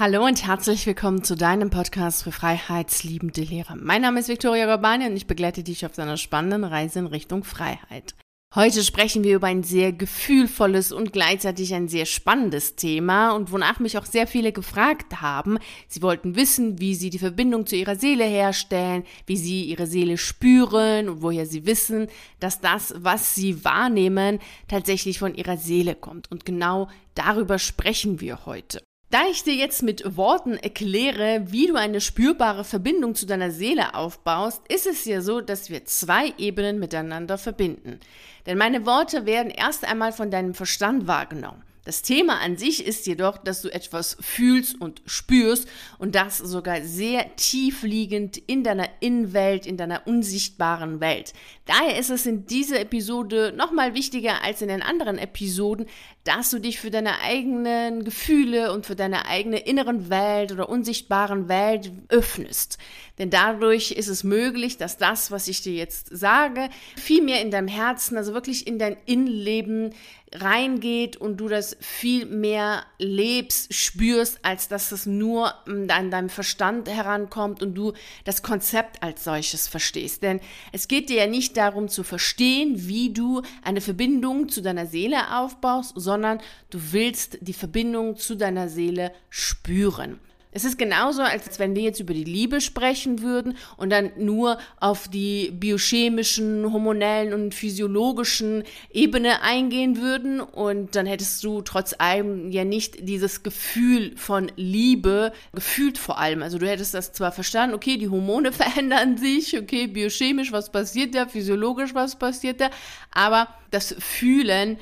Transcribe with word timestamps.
Hallo 0.00 0.24
und 0.24 0.46
herzlich 0.46 0.86
willkommen 0.86 1.24
zu 1.24 1.34
deinem 1.34 1.70
Podcast 1.70 2.22
für 2.22 2.30
freiheitsliebende 2.30 3.40
Lehrer. 3.40 3.74
Mein 3.74 4.02
Name 4.02 4.20
ist 4.20 4.28
Viktoria 4.28 4.66
Gorbani 4.66 5.06
und 5.06 5.16
ich 5.16 5.26
begleite 5.26 5.64
dich 5.64 5.84
auf 5.84 5.90
deiner 5.90 6.16
spannenden 6.16 6.62
Reise 6.62 7.00
in 7.00 7.08
Richtung 7.08 7.42
Freiheit. 7.42 8.14
Heute 8.54 8.84
sprechen 8.84 9.24
wir 9.24 9.34
über 9.34 9.48
ein 9.48 9.64
sehr 9.64 9.92
gefühlvolles 9.92 10.92
und 10.92 11.12
gleichzeitig 11.12 11.74
ein 11.74 11.88
sehr 11.88 12.06
spannendes 12.06 12.76
Thema 12.76 13.32
und 13.32 13.50
wonach 13.50 13.80
mich 13.80 13.98
auch 13.98 14.06
sehr 14.06 14.28
viele 14.28 14.52
gefragt 14.52 15.20
haben. 15.20 15.58
Sie 15.88 16.00
wollten 16.00 16.36
wissen, 16.36 16.78
wie 16.78 16.94
sie 16.94 17.10
die 17.10 17.18
Verbindung 17.18 17.66
zu 17.66 17.74
ihrer 17.74 17.96
Seele 17.96 18.24
herstellen, 18.24 19.02
wie 19.26 19.36
sie 19.36 19.64
ihre 19.64 19.88
Seele 19.88 20.16
spüren 20.16 21.08
und 21.08 21.22
woher 21.22 21.44
sie 21.44 21.66
wissen, 21.66 22.06
dass 22.38 22.60
das, 22.60 22.94
was 22.98 23.34
sie 23.34 23.64
wahrnehmen, 23.64 24.38
tatsächlich 24.68 25.18
von 25.18 25.34
ihrer 25.34 25.56
Seele 25.56 25.96
kommt. 25.96 26.30
Und 26.30 26.46
genau 26.46 26.88
darüber 27.16 27.58
sprechen 27.58 28.20
wir 28.20 28.46
heute. 28.46 28.80
Da 29.10 29.22
ich 29.30 29.42
dir 29.42 29.54
jetzt 29.54 29.82
mit 29.82 30.18
Worten 30.18 30.58
erkläre, 30.58 31.46
wie 31.46 31.66
du 31.66 31.76
eine 31.76 32.02
spürbare 32.02 32.62
Verbindung 32.62 33.14
zu 33.14 33.24
deiner 33.24 33.50
Seele 33.50 33.94
aufbaust, 33.94 34.60
ist 34.68 34.86
es 34.86 35.06
ja 35.06 35.22
so, 35.22 35.40
dass 35.40 35.70
wir 35.70 35.86
zwei 35.86 36.34
Ebenen 36.36 36.78
miteinander 36.78 37.38
verbinden. 37.38 38.00
Denn 38.44 38.58
meine 38.58 38.84
Worte 38.84 39.24
werden 39.24 39.50
erst 39.50 39.86
einmal 39.86 40.12
von 40.12 40.30
deinem 40.30 40.52
Verstand 40.52 41.06
wahrgenommen. 41.06 41.62
Das 41.88 42.02
Thema 42.02 42.38
an 42.40 42.58
sich 42.58 42.86
ist 42.86 43.06
jedoch, 43.06 43.38
dass 43.38 43.62
du 43.62 43.70
etwas 43.70 44.18
fühlst 44.20 44.78
und 44.78 45.00
spürst 45.06 45.66
und 45.96 46.14
das 46.14 46.36
sogar 46.36 46.82
sehr 46.82 47.34
tief 47.36 47.82
liegend 47.82 48.36
in 48.36 48.62
deiner 48.62 48.90
Innenwelt, 49.00 49.64
in 49.64 49.78
deiner 49.78 50.06
unsichtbaren 50.06 51.00
Welt. 51.00 51.32
Daher 51.64 51.98
ist 51.98 52.10
es 52.10 52.26
in 52.26 52.44
dieser 52.44 52.80
Episode 52.80 53.54
nochmal 53.56 53.94
wichtiger 53.94 54.44
als 54.44 54.60
in 54.60 54.68
den 54.68 54.82
anderen 54.82 55.16
Episoden, 55.16 55.86
dass 56.28 56.50
du 56.50 56.58
dich 56.58 56.78
für 56.78 56.90
deine 56.90 57.20
eigenen 57.20 58.04
Gefühle 58.04 58.74
und 58.74 58.84
für 58.84 58.94
deine 58.94 59.24
eigene 59.24 59.60
inneren 59.60 60.10
Welt 60.10 60.52
oder 60.52 60.68
unsichtbaren 60.68 61.48
Welt 61.48 61.90
öffnest. 62.10 62.76
Denn 63.18 63.30
dadurch 63.30 63.92
ist 63.92 64.08
es 64.08 64.24
möglich, 64.24 64.76
dass 64.76 64.98
das, 64.98 65.30
was 65.30 65.48
ich 65.48 65.62
dir 65.62 65.72
jetzt 65.72 66.08
sage, 66.10 66.68
viel 66.96 67.22
mehr 67.22 67.40
in 67.40 67.50
deinem 67.50 67.66
Herzen, 67.66 68.18
also 68.18 68.34
wirklich 68.34 68.66
in 68.66 68.78
dein 68.78 68.98
Innenleben 69.06 69.94
reingeht 70.34 71.16
und 71.16 71.38
du 71.38 71.48
das 71.48 71.76
viel 71.80 72.26
mehr 72.26 72.84
lebst, 72.98 73.72
spürst, 73.72 74.40
als 74.42 74.68
dass 74.68 74.92
es 74.92 75.06
nur 75.06 75.54
an 75.66 76.10
deinem 76.10 76.28
Verstand 76.28 76.88
herankommt 76.88 77.62
und 77.62 77.74
du 77.74 77.94
das 78.24 78.42
Konzept 78.42 79.02
als 79.02 79.24
solches 79.24 79.68
verstehst. 79.68 80.22
Denn 80.22 80.40
es 80.72 80.86
geht 80.86 81.08
dir 81.08 81.16
ja 81.16 81.26
nicht 81.26 81.56
darum 81.56 81.88
zu 81.88 82.02
verstehen, 82.02 82.86
wie 82.88 83.10
du 83.12 83.42
eine 83.62 83.80
Verbindung 83.80 84.48
zu 84.48 84.60
deiner 84.60 84.86
Seele 84.86 85.38
aufbaust, 85.38 85.92
sondern 85.96 86.17
sondern 86.18 86.40
du 86.70 86.80
willst 86.90 87.38
die 87.42 87.52
Verbindung 87.52 88.16
zu 88.16 88.34
deiner 88.34 88.68
Seele 88.68 89.12
spüren. 89.30 90.18
Es 90.50 90.64
ist 90.64 90.78
genauso, 90.78 91.22
als 91.22 91.58
wenn 91.58 91.76
wir 91.76 91.82
jetzt 91.82 92.00
über 92.00 92.14
die 92.14 92.24
Liebe 92.24 92.60
sprechen 92.60 93.22
würden 93.22 93.56
und 93.76 93.90
dann 93.90 94.10
nur 94.16 94.58
auf 94.80 95.06
die 95.06 95.52
biochemischen, 95.52 96.72
hormonellen 96.72 97.34
und 97.34 97.54
physiologischen 97.54 98.64
Ebene 98.90 99.42
eingehen 99.42 99.98
würden 99.98 100.40
und 100.40 100.96
dann 100.96 101.06
hättest 101.06 101.44
du 101.44 101.60
trotz 101.60 101.94
allem 101.98 102.50
ja 102.50 102.64
nicht 102.64 103.08
dieses 103.08 103.42
Gefühl 103.42 104.16
von 104.16 104.50
Liebe 104.56 105.32
gefühlt 105.52 105.98
vor 105.98 106.18
allem. 106.18 106.42
Also 106.42 106.58
du 106.58 106.66
hättest 106.66 106.94
das 106.94 107.12
zwar 107.12 107.30
verstanden, 107.30 107.76
okay, 107.76 107.98
die 107.98 108.08
Hormone 108.08 108.50
verändern 108.60 109.18
sich, 109.18 109.56
okay, 109.56 109.86
biochemisch, 109.86 110.50
was 110.50 110.72
passiert 110.72 111.14
da, 111.14 111.26
physiologisch, 111.28 111.94
was 111.94 112.18
passiert 112.18 112.60
da, 112.62 112.70
aber 113.12 113.48
das 113.70 113.94
Fühlen 113.98 114.78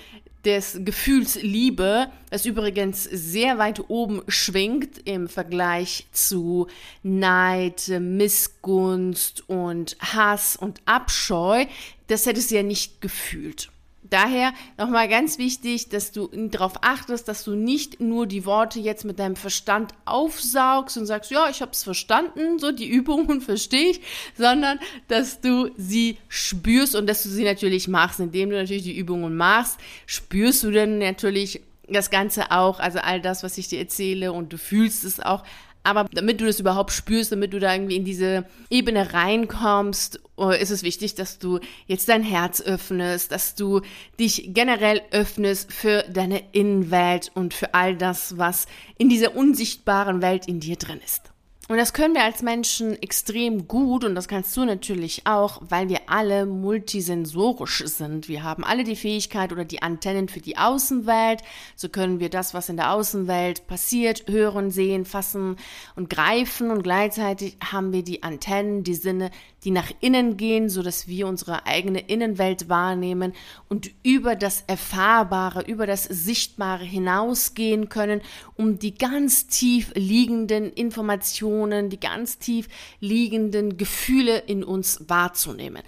des 0.46 0.78
Gefühls 0.84 1.42
Liebe, 1.42 2.06
das 2.30 2.46
übrigens 2.46 3.04
sehr 3.04 3.58
weit 3.58 3.90
oben 3.90 4.22
schwingt 4.28 5.06
im 5.06 5.28
Vergleich 5.28 6.06
zu 6.12 6.68
Neid, 7.02 7.88
Missgunst 7.88 9.48
und 9.48 9.96
Hass 10.00 10.56
und 10.56 10.80
Abscheu, 10.86 11.66
das 12.06 12.24
hättest 12.26 12.52
du 12.52 12.54
ja 12.54 12.62
nicht 12.62 13.00
gefühlt. 13.00 13.70
Daher 14.10 14.52
nochmal 14.78 15.08
ganz 15.08 15.38
wichtig, 15.38 15.88
dass 15.88 16.12
du 16.12 16.28
darauf 16.28 16.74
achtest, 16.82 17.28
dass 17.28 17.44
du 17.44 17.54
nicht 17.54 18.00
nur 18.00 18.26
die 18.26 18.44
Worte 18.44 18.78
jetzt 18.78 19.04
mit 19.04 19.18
deinem 19.18 19.36
Verstand 19.36 19.92
aufsaugst 20.04 20.96
und 20.96 21.06
sagst, 21.06 21.30
ja, 21.30 21.48
ich 21.50 21.62
habe 21.62 21.72
es 21.72 21.82
verstanden, 21.82 22.58
so 22.58 22.72
die 22.72 22.88
Übungen 22.88 23.40
verstehe 23.42 23.90
ich, 23.90 24.00
sondern 24.36 24.78
dass 25.08 25.40
du 25.40 25.70
sie 25.76 26.18
spürst 26.28 26.94
und 26.94 27.06
dass 27.06 27.22
du 27.22 27.28
sie 27.28 27.44
natürlich 27.44 27.88
machst, 27.88 28.20
indem 28.20 28.50
du 28.50 28.56
natürlich 28.56 28.84
die 28.84 28.96
Übungen 28.96 29.36
machst, 29.36 29.78
spürst 30.06 30.62
du 30.64 30.70
dann 30.70 30.98
natürlich 30.98 31.62
das 31.88 32.10
Ganze 32.10 32.50
auch, 32.50 32.80
also 32.80 32.98
all 32.98 33.20
das, 33.20 33.42
was 33.42 33.58
ich 33.58 33.68
dir 33.68 33.78
erzähle 33.78 34.32
und 34.32 34.52
du 34.52 34.58
fühlst 34.58 35.04
es 35.04 35.20
auch, 35.20 35.44
aber 35.86 36.06
damit 36.12 36.40
du 36.40 36.46
das 36.46 36.58
überhaupt 36.58 36.92
spürst, 36.92 37.30
damit 37.30 37.52
du 37.52 37.60
da 37.60 37.72
irgendwie 37.72 37.96
in 37.96 38.04
diese 38.04 38.44
Ebene 38.70 39.12
reinkommst, 39.12 40.20
äh, 40.38 40.60
ist 40.60 40.70
es 40.70 40.82
wichtig, 40.82 41.14
dass 41.14 41.38
du 41.38 41.60
jetzt 41.86 42.08
dein 42.08 42.22
Herz 42.22 42.60
öffnest, 42.60 43.30
dass 43.30 43.54
du 43.54 43.82
dich 44.18 44.50
generell 44.52 45.00
öffnest 45.12 45.72
für 45.72 46.02
deine 46.10 46.42
Innenwelt 46.52 47.30
und 47.34 47.54
für 47.54 47.74
all 47.74 47.96
das, 47.96 48.36
was 48.36 48.66
in 48.98 49.08
dieser 49.08 49.36
unsichtbaren 49.36 50.22
Welt 50.22 50.48
in 50.48 50.58
dir 50.58 50.76
drin 50.76 51.00
ist. 51.04 51.32
Und 51.68 51.78
das 51.78 51.92
können 51.92 52.14
wir 52.14 52.22
als 52.22 52.42
Menschen 52.42 53.00
extrem 53.02 53.66
gut 53.66 54.04
und 54.04 54.14
das 54.14 54.28
kannst 54.28 54.56
du 54.56 54.64
natürlich 54.64 55.26
auch, 55.26 55.60
weil 55.68 55.88
wir 55.88 56.02
alle 56.08 56.46
multisensorisch 56.46 57.82
sind. 57.86 58.28
Wir 58.28 58.44
haben 58.44 58.62
alle 58.62 58.84
die 58.84 58.94
Fähigkeit 58.94 59.50
oder 59.50 59.64
die 59.64 59.82
Antennen 59.82 60.28
für 60.28 60.38
die 60.38 60.56
Außenwelt. 60.56 61.42
So 61.74 61.88
können 61.88 62.20
wir 62.20 62.30
das, 62.30 62.54
was 62.54 62.68
in 62.68 62.76
der 62.76 62.92
Außenwelt 62.92 63.66
passiert, 63.66 64.28
hören, 64.28 64.70
sehen, 64.70 65.04
fassen 65.04 65.56
und 65.96 66.08
greifen 66.08 66.70
und 66.70 66.84
gleichzeitig 66.84 67.56
haben 67.72 67.92
wir 67.92 68.04
die 68.04 68.22
Antennen, 68.22 68.84
die 68.84 68.94
Sinne, 68.94 69.32
die 69.64 69.70
nach 69.70 69.90
innen 70.00 70.36
gehen, 70.36 70.68
so 70.68 70.82
dass 70.82 71.08
wir 71.08 71.26
unsere 71.26 71.66
eigene 71.66 72.00
Innenwelt 72.00 72.68
wahrnehmen 72.68 73.32
und 73.68 73.90
über 74.02 74.36
das 74.36 74.64
Erfahrbare, 74.66 75.62
über 75.62 75.86
das 75.86 76.04
Sichtbare 76.04 76.84
hinausgehen 76.84 77.88
können, 77.88 78.20
um 78.54 78.78
die 78.78 78.94
ganz 78.94 79.46
tief 79.46 79.92
liegenden 79.94 80.72
Informationen, 80.72 81.90
die 81.90 82.00
ganz 82.00 82.38
tief 82.38 82.68
liegenden 83.00 83.76
Gefühle 83.76 84.38
in 84.38 84.62
uns 84.62 85.08
wahrzunehmen 85.08 85.82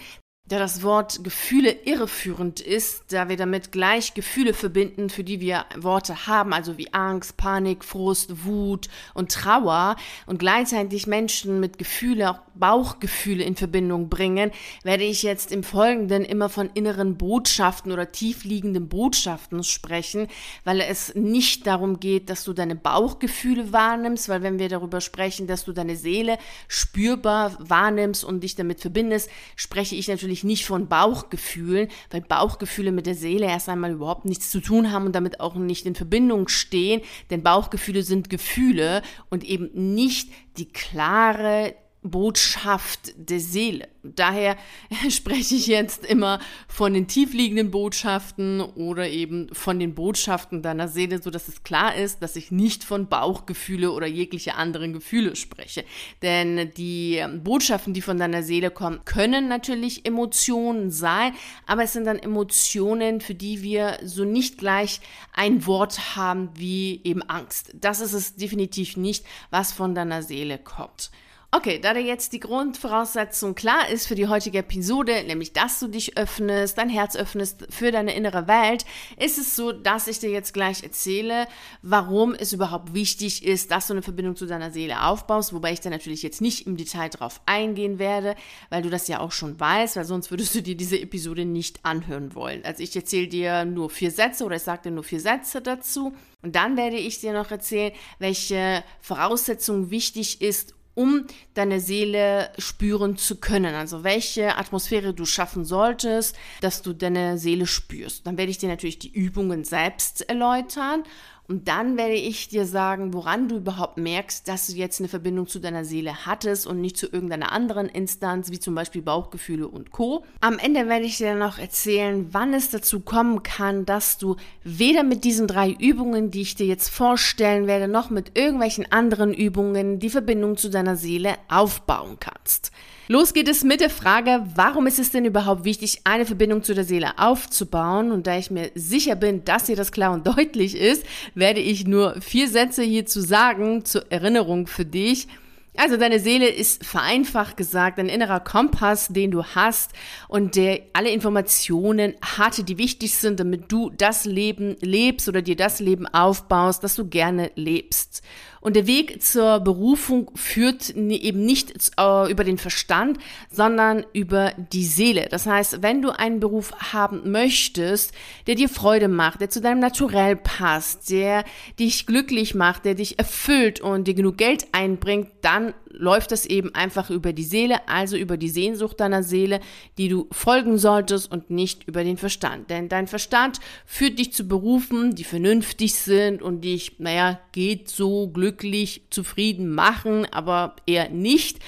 da 0.49 0.59
das 0.59 0.83
Wort 0.83 1.23
Gefühle 1.25 1.71
irreführend 1.85 2.61
ist, 2.61 3.13
da 3.13 3.29
wir 3.29 3.37
damit 3.37 3.71
gleich 3.71 4.15
Gefühle 4.15 4.55
verbinden, 4.55 5.11
für 5.11 5.23
die 5.23 5.41
wir 5.41 5.67
Worte 5.77 6.27
haben, 6.27 6.55
also 6.55 6.79
wie 6.79 6.93
Angst, 6.95 7.37
Panik, 7.37 7.85
Frust, 7.85 8.47
Wut 8.47 8.89
und 9.13 9.31
Trauer 9.31 9.97
und 10.27 10.39
gleichzeitig 10.39 11.07
Menschen 11.07 11.61
mit 11.61 11.77
Gefühle, 11.77 12.31
auch 12.31 12.41
Bauchgefühle 12.55 13.45
in 13.45 13.57
Verbindung 13.57 14.09
bringen, 14.09 14.51
werde 14.83 15.05
ich 15.05 15.23
jetzt 15.23 15.53
im 15.53 15.63
Folgenden 15.63 16.25
immer 16.25 16.49
von 16.49 16.71
inneren 16.75 17.17
Botschaften 17.17 17.93
oder 17.93 18.11
tiefliegenden 18.11 18.89
Botschaften 18.89 19.63
sprechen, 19.63 20.29
weil 20.65 20.81
es 20.81 21.15
nicht 21.15 21.67
darum 21.67 22.01
geht, 22.01 22.31
dass 22.31 22.45
du 22.45 22.53
deine 22.53 22.75
Bauchgefühle 22.75 23.73
wahrnimmst, 23.73 24.29
weil 24.29 24.43
wenn 24.43 24.59
wir 24.59 24.69
darüber 24.69 25.01
sprechen, 25.01 25.47
dass 25.47 25.65
du 25.65 25.73
deine 25.73 25.97
Seele 25.97 26.39
spürbar 26.67 27.57
wahrnimmst 27.61 28.25
und 28.25 28.41
dich 28.41 28.55
damit 28.55 28.81
verbindest, 28.81 29.31
spreche 29.55 29.95
ich 29.95 30.09
natürlich 30.09 30.38
natürlich 30.39 30.45
nicht 30.45 30.67
von 30.67 30.89
Bauchgefühlen, 30.89 31.89
weil 32.11 32.21
Bauchgefühle 32.21 32.93
mit 32.93 33.07
der 33.07 33.15
Seele 33.15 33.47
erst 33.47 33.69
einmal 33.69 33.93
überhaupt 33.93 34.25
nichts 34.25 34.51
zu 34.51 34.61
tun 34.61 34.93
haben 34.93 35.07
und 35.07 35.15
damit 35.15 35.41
auch 35.41 35.55
nicht 35.55 35.87
in 35.87 35.95
Verbindung 35.95 36.49
stehen, 36.49 37.03
denn 37.31 37.43
Bauchgefühle 37.43 38.03
sind 38.03 38.31
Gefühle 38.31 39.03
und 39.31 39.45
eben 39.45 39.71
nicht 39.95 40.31
die 40.57 40.69
klare 40.69 41.75
Botschaft 42.11 43.13
der 43.17 43.41
Seele. 43.41 43.89
Daher 44.03 44.57
spreche 45.11 45.55
ich 45.55 45.67
jetzt 45.67 46.05
immer 46.05 46.41
von 46.67 46.95
den 46.95 47.09
tiefliegenden 47.09 47.71
Botschaften 47.71 48.61
oder 48.61 49.09
eben 49.09 49.49
von 49.53 49.79
den 49.79 49.95
Botschaften 49.95 50.63
deiner 50.63 50.89
Seele, 50.89 51.21
so 51.21 51.31
dass 51.31 51.49
es 51.49 51.63
klar 51.63 51.95
ist, 51.95 52.23
dass 52.23 52.37
ich 52.37 52.51
nicht 52.51 52.85
von 52.85 53.09
Bauchgefühle 53.09 53.93
oder 53.93 54.07
jegliche 54.07 54.55
anderen 54.55 54.93
Gefühle 54.93 55.37
spreche. 55.37 55.85
Denn 56.23 56.73
die 56.77 57.25
Botschaften, 57.43 57.95
die 57.95 58.03
von 58.03 58.19
deiner 58.19 58.43
Seele 58.43 58.71
kommen, 58.71 59.05
können 59.05 59.49
natürlich 59.49 60.07
Emotionen 60.07 60.91
sein, 60.91 61.35
aber 61.67 61.85
es 61.85 61.93
sind 61.93 62.07
dann 62.07 62.19
Emotionen, 62.19 63.21
für 63.21 63.35
die 63.35 63.63
wir 63.63 63.99
so 64.05 64.25
nicht 64.25 64.59
gleich 64.59 65.01
ein 65.33 65.67
Wort 65.67 66.17
haben 66.17 66.51
wie 66.55 67.01
eben 67.05 67.23
Angst. 67.23 67.75
Das 67.75 68.01
ist 68.01 68.13
es 68.13 68.37
definitiv 68.37 68.97
nicht, 68.97 69.25
was 69.51 69.73
von 69.73 69.95
deiner 69.95 70.23
Seele 70.23 70.59
kommt. 70.59 71.11
Okay, 71.51 71.79
da 71.79 71.95
dir 71.95 72.03
jetzt 72.03 72.35
die 72.35 72.41
Grundvoraussetzung 72.41 73.55
klar 73.55 73.89
ist 73.89 74.07
für 74.07 74.15
die 74.15 74.29
heutige 74.29 74.59
Episode, 74.59 75.25
nämlich 75.27 75.55
dass 75.55 75.81
du 75.81 75.89
dich 75.89 76.19
öffnest, 76.19 76.77
dein 76.77 76.91
Herz 76.91 77.17
öffnest 77.17 77.67
für 77.71 77.91
deine 77.91 78.15
innere 78.15 78.47
Welt, 78.47 78.85
ist 79.19 79.39
es 79.39 79.57
so, 79.57 79.73
dass 79.73 80.09
ich 80.09 80.19
dir 80.19 80.29
jetzt 80.29 80.53
gleich 80.53 80.83
erzähle, 80.83 81.47
warum 81.81 82.35
es 82.35 82.53
überhaupt 82.53 82.93
wichtig 82.93 83.47
ist, 83.47 83.71
dass 83.71 83.87
du 83.87 83.95
eine 83.95 84.03
Verbindung 84.03 84.37
zu 84.37 84.45
deiner 84.45 84.71
Seele 84.71 85.07
aufbaust, 85.07 85.55
wobei 85.55 85.73
ich 85.73 85.81
da 85.81 85.89
natürlich 85.89 86.23
jetzt 86.23 86.43
nicht 86.43 86.67
im 86.67 86.77
Detail 86.77 87.09
drauf 87.09 87.41
eingehen 87.47 87.99
werde, 87.99 88.35
weil 88.69 88.83
du 88.83 88.91
das 88.91 89.09
ja 89.09 89.21
auch 89.21 89.33
schon 89.33 89.59
weißt, 89.59 89.97
weil 89.97 90.05
sonst 90.05 90.31
würdest 90.31 90.55
du 90.55 90.61
dir 90.61 90.77
diese 90.77 91.01
Episode 91.01 91.47
nicht 91.47 91.83
anhören 91.83 92.35
wollen. 92.35 92.63
Also 92.67 92.83
ich 92.83 92.95
erzähle 92.95 93.27
dir 93.27 93.65
nur 93.65 93.89
vier 93.89 94.11
Sätze 94.11 94.45
oder 94.45 94.57
ich 94.57 94.63
sage 94.63 94.83
dir 94.83 94.91
nur 94.91 95.05
vier 95.05 95.21
Sätze 95.21 95.63
dazu 95.63 96.13
und 96.43 96.55
dann 96.55 96.77
werde 96.77 96.99
ich 96.99 97.21
dir 97.21 97.33
noch 97.33 97.51
erzählen, 97.51 97.93
welche 98.19 98.85
Voraussetzung 99.01 99.91
wichtig 99.91 100.43
ist, 100.43 100.75
um 100.99 101.27
deine 101.55 101.79
Seele 101.79 102.51
spüren 102.59 103.17
zu 103.17 103.37
können. 103.37 103.77
Also 103.77 104.03
welche 104.03 104.57
Atmosphäre 104.57 105.15
du 105.15 105.27
schaffen 105.27 105.65
solltest, 105.65 106.35
dass 106.61 106.83
du 106.83 106.93
deine 106.93 107.39
Seele 107.39 107.69
spürst. 107.69 108.27
Dann 108.27 108.37
werde 108.37 108.51
ich 108.51 108.59
dir 108.59 108.69
natürlich 108.69 108.99
die 108.99 109.13
Übungen 109.13 109.63
selbst 109.63 110.29
erläutern 110.29 111.05
und 111.49 111.67
dann 111.67 111.97
werde 111.97 112.15
ich 112.15 112.49
dir 112.49 112.67
sagen, 112.67 113.15
woran 113.15 113.49
du 113.49 113.57
überhaupt 113.57 113.97
merkst, 113.97 114.47
dass 114.47 114.67
du 114.67 114.75
jetzt 114.75 115.01
eine 115.01 115.09
Verbindung 115.09 115.47
zu 115.47 115.61
deiner 115.61 115.87
Seele 115.87 116.27
hattest 116.27 116.67
und 116.67 116.83
nicht 116.83 116.99
zu 116.99 117.07
irgendeiner 117.07 117.53
anderen 117.53 117.89
Instanz, 117.89 118.51
wie 118.51 118.61
zum 118.61 118.75
Beispiel 118.75 119.01
Bauchgefühle 119.01 119.67
und 119.67 119.91
Co. 119.91 120.27
Am 120.43 120.59
Ende 120.59 120.89
werde 120.89 121.07
ich 121.07 121.17
dir 121.17 121.35
noch 121.35 121.59
erzählen, 121.59 122.29
wann 122.33 122.53
es 122.53 122.71
dazu 122.71 123.01
kommen 123.01 123.43
kann, 123.43 123.87
dass 123.87 124.19
du 124.19 124.37
weder 124.63 125.03
mit 125.03 125.25
diesen 125.25 125.47
drei 125.47 125.71
Übungen, 125.71 126.31
die 126.31 126.43
ich 126.43 126.55
dir 126.55 126.67
jetzt 126.67 126.91
vorstellen 126.91 127.67
werde, 127.67 127.89
noch 127.89 128.11
mit 128.11 128.37
irgendwelchen 128.37 128.93
anderen 128.93 129.33
Übungen 129.33 129.99
die 130.01 130.11
Verbindung 130.11 130.59
zu 130.59 130.69
deiner 130.69 130.97
Seele 130.97 131.37
aufbauen 131.49 132.19
kannst. 132.21 132.73
Los 133.11 133.33
geht 133.33 133.49
es 133.49 133.65
mit 133.65 133.81
der 133.81 133.89
Frage, 133.89 134.45
warum 134.55 134.87
ist 134.87 134.99
es 134.99 135.11
denn 135.11 135.25
überhaupt 135.25 135.65
wichtig, 135.65 136.03
eine 136.05 136.27
Verbindung 136.27 136.63
zu 136.63 136.75
der 136.75 136.85
Seele 136.85 137.19
aufzubauen? 137.19 138.13
Und 138.13 138.27
da 138.27 138.37
ich 138.37 138.51
mir 138.51 138.71
sicher 138.75 139.17
bin, 139.17 139.47
dass 139.47 139.65
dir 139.65 139.77
das 139.77 139.93
klar 139.93 140.13
und 140.13 140.27
deutlich 140.39 140.77
ist, 140.77 141.07
werde 141.35 141.61
ich 141.61 141.87
nur 141.87 142.21
vier 142.21 142.49
Sätze 142.49 142.83
hierzu 142.83 143.23
sagen, 143.23 143.87
zur 143.87 144.13
Erinnerung 144.13 144.67
für 144.67 144.85
dich. 144.85 145.27
Also 145.75 145.97
deine 145.97 146.21
Seele 146.21 146.49
ist 146.49 146.85
vereinfacht 146.85 147.57
gesagt 147.57 147.99
ein 147.99 148.09
innerer 148.11 148.41
Kompass, 148.41 149.09
den 149.09 149.31
du 149.31 149.45
hast 149.45 149.93
und 150.27 150.57
der 150.57 150.83
alle 150.93 151.11
Informationen 151.11 152.15
hatte, 152.21 152.65
die 152.65 152.77
wichtig 152.77 153.15
sind, 153.15 153.41
damit 153.41 153.73
du 153.73 153.89
das 153.89 154.27
Leben 154.27 154.77
lebst 154.81 155.29
oder 155.29 155.41
dir 155.41 155.57
das 155.57 155.79
Leben 155.79 156.07
aufbaust, 156.07 156.85
das 156.85 156.97
du 156.97 157.09
gerne 157.09 157.53
lebst. 157.55 158.23
Und 158.61 158.77
der 158.77 158.87
Weg 158.87 159.23
zur 159.23 159.61
Berufung 159.61 160.31
führt 160.35 160.91
eben 160.91 161.45
nicht 161.45 161.73
äh, 161.99 162.31
über 162.31 162.45
den 162.45 162.59
Verstand, 162.59 163.19
sondern 163.51 164.05
über 164.13 164.53
die 164.73 164.85
Seele. 164.85 165.29
Das 165.31 165.47
heißt, 165.47 165.83
wenn 165.83 166.03
du 166.03 166.11
einen 166.11 166.41
Beruf 166.41 166.73
haben 166.93 167.31
möchtest, 167.31 168.13
der 168.47 168.55
dir 168.55 168.69
Freude 168.69 169.09
macht, 169.09 169.41
der 169.41 169.51
zu 169.51 169.61
deinem 169.61 169.81
Naturell 169.81 170.37
passt, 170.37 171.11
der 171.11 171.45
dich 171.79 172.07
glücklich 172.07 172.55
macht, 172.55 172.85
der 172.85 172.95
dich 172.95 173.19
erfüllt 173.19 173.81
und 173.81 174.09
dir 174.09 174.15
genug 174.15 174.39
Geld 174.39 174.67
einbringt, 174.73 175.29
dann 175.43 175.75
läuft 175.91 176.33
das 176.33 176.47
eben 176.47 176.75
einfach 176.75 177.11
über 177.11 177.33
die 177.33 177.45
Seele, 177.45 177.89
also 177.89 178.17
über 178.17 178.37
die 178.37 178.49
Sehnsucht 178.49 179.01
deiner 179.01 179.23
Seele, 179.23 179.61
die 179.97 180.09
du 180.09 180.29
folgen 180.31 180.79
solltest 180.79 181.31
und 181.31 181.51
nicht 181.51 181.85
über 181.89 182.05
den 182.05 182.17
Verstand. 182.17 182.71
Denn 182.71 182.89
dein 182.89 183.07
Verstand 183.07 183.61
führt 183.87 184.19
dich 184.19 184.33
zu 184.33 184.47
Berufen, 184.47 185.15
die 185.15 185.25
vernünftig 185.25 185.95
sind 185.95 186.43
und 186.43 186.63
dich, 186.63 186.99
naja, 186.99 187.41
geht 187.53 187.89
so 187.89 188.29
glücklich, 188.29 189.03
zufrieden 189.11 189.75
machen, 189.75 190.27
aber 190.33 190.77
eher 190.87 191.09
nicht. 191.09 191.59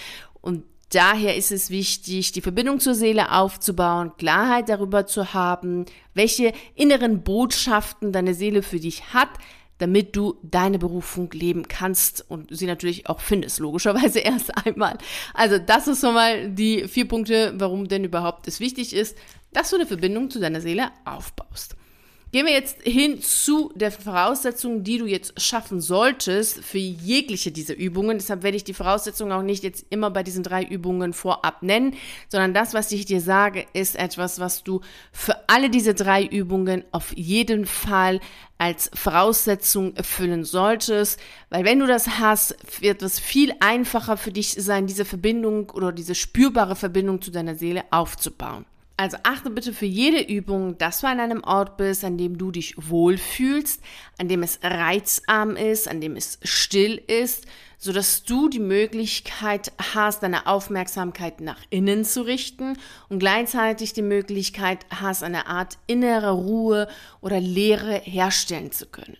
Und 0.40 0.64
Daher 0.92 1.36
ist 1.36 1.52
es 1.52 1.70
wichtig, 1.70 2.32
die 2.32 2.40
Verbindung 2.40 2.80
zur 2.80 2.96
Seele 2.96 3.30
aufzubauen, 3.30 4.10
Klarheit 4.18 4.68
darüber 4.68 5.06
zu 5.06 5.34
haben, 5.34 5.86
welche 6.14 6.52
inneren 6.74 7.22
Botschaften 7.22 8.10
deine 8.10 8.34
Seele 8.34 8.64
für 8.64 8.80
dich 8.80 9.14
hat, 9.14 9.28
damit 9.80 10.14
du 10.14 10.38
deine 10.42 10.78
Berufung 10.78 11.30
leben 11.32 11.66
kannst 11.66 12.24
und 12.28 12.56
sie 12.56 12.66
natürlich 12.66 13.08
auch 13.08 13.20
findest, 13.20 13.58
logischerweise 13.58 14.18
erst 14.20 14.56
einmal. 14.66 14.98
Also 15.34 15.58
das 15.58 15.88
ist 15.88 16.00
schon 16.00 16.14
mal 16.14 16.50
die 16.50 16.86
vier 16.86 17.08
Punkte, 17.08 17.54
warum 17.56 17.88
denn 17.88 18.04
überhaupt 18.04 18.46
es 18.46 18.60
wichtig 18.60 18.94
ist, 18.94 19.16
dass 19.52 19.70
du 19.70 19.76
eine 19.76 19.86
Verbindung 19.86 20.30
zu 20.30 20.38
deiner 20.38 20.60
Seele 20.60 20.90
aufbaust. 21.04 21.76
Gehen 22.32 22.46
wir 22.46 22.52
jetzt 22.52 22.80
hin 22.82 23.20
zu 23.20 23.72
der 23.74 23.90
Voraussetzung, 23.90 24.84
die 24.84 24.98
du 24.98 25.06
jetzt 25.06 25.40
schaffen 25.40 25.80
solltest 25.80 26.62
für 26.64 26.78
jegliche 26.78 27.50
dieser 27.50 27.76
Übungen. 27.76 28.18
Deshalb 28.18 28.44
werde 28.44 28.56
ich 28.56 28.62
die 28.62 28.72
Voraussetzung 28.72 29.32
auch 29.32 29.42
nicht 29.42 29.64
jetzt 29.64 29.84
immer 29.90 30.12
bei 30.12 30.22
diesen 30.22 30.44
drei 30.44 30.62
Übungen 30.62 31.12
vorab 31.12 31.64
nennen, 31.64 31.96
sondern 32.28 32.54
das, 32.54 32.72
was 32.72 32.92
ich 32.92 33.04
dir 33.04 33.20
sage, 33.20 33.66
ist 33.72 33.96
etwas, 33.96 34.38
was 34.38 34.62
du 34.62 34.80
für 35.10 35.48
alle 35.48 35.70
diese 35.70 35.92
drei 35.92 36.24
Übungen 36.24 36.84
auf 36.92 37.12
jeden 37.16 37.66
Fall 37.66 38.20
als 38.58 38.92
Voraussetzung 38.94 39.96
erfüllen 39.96 40.44
solltest, 40.44 41.18
weil 41.48 41.64
wenn 41.64 41.80
du 41.80 41.88
das 41.88 42.20
hast, 42.20 42.54
wird 42.80 43.02
es 43.02 43.18
viel 43.18 43.52
einfacher 43.58 44.16
für 44.16 44.30
dich 44.30 44.52
sein, 44.52 44.86
diese 44.86 45.04
Verbindung 45.04 45.70
oder 45.70 45.90
diese 45.90 46.14
spürbare 46.14 46.76
Verbindung 46.76 47.20
zu 47.20 47.32
deiner 47.32 47.56
Seele 47.56 47.82
aufzubauen. 47.90 48.66
Also 49.00 49.16
achte 49.22 49.48
bitte 49.48 49.72
für 49.72 49.86
jede 49.86 50.20
Übung, 50.20 50.76
dass 50.76 51.00
du 51.00 51.06
an 51.06 51.20
einem 51.20 51.42
Ort 51.42 51.78
bist, 51.78 52.04
an 52.04 52.18
dem 52.18 52.36
du 52.36 52.50
dich 52.50 52.74
wohlfühlst, 52.76 53.80
an 54.18 54.28
dem 54.28 54.42
es 54.42 54.58
reizarm 54.62 55.56
ist, 55.56 55.88
an 55.88 56.02
dem 56.02 56.16
es 56.16 56.38
still 56.42 57.00
ist, 57.06 57.46
so 57.78 57.94
dass 57.94 58.24
du 58.24 58.50
die 58.50 58.58
Möglichkeit 58.58 59.72
hast, 59.94 60.22
deine 60.22 60.46
Aufmerksamkeit 60.46 61.40
nach 61.40 61.60
innen 61.70 62.04
zu 62.04 62.20
richten 62.26 62.76
und 63.08 63.20
gleichzeitig 63.20 63.94
die 63.94 64.02
Möglichkeit 64.02 64.84
hast, 64.90 65.22
eine 65.22 65.46
Art 65.46 65.78
innere 65.86 66.32
Ruhe 66.32 66.86
oder 67.22 67.40
Leere 67.40 68.02
herstellen 68.04 68.70
zu 68.70 68.84
können. 68.84 69.16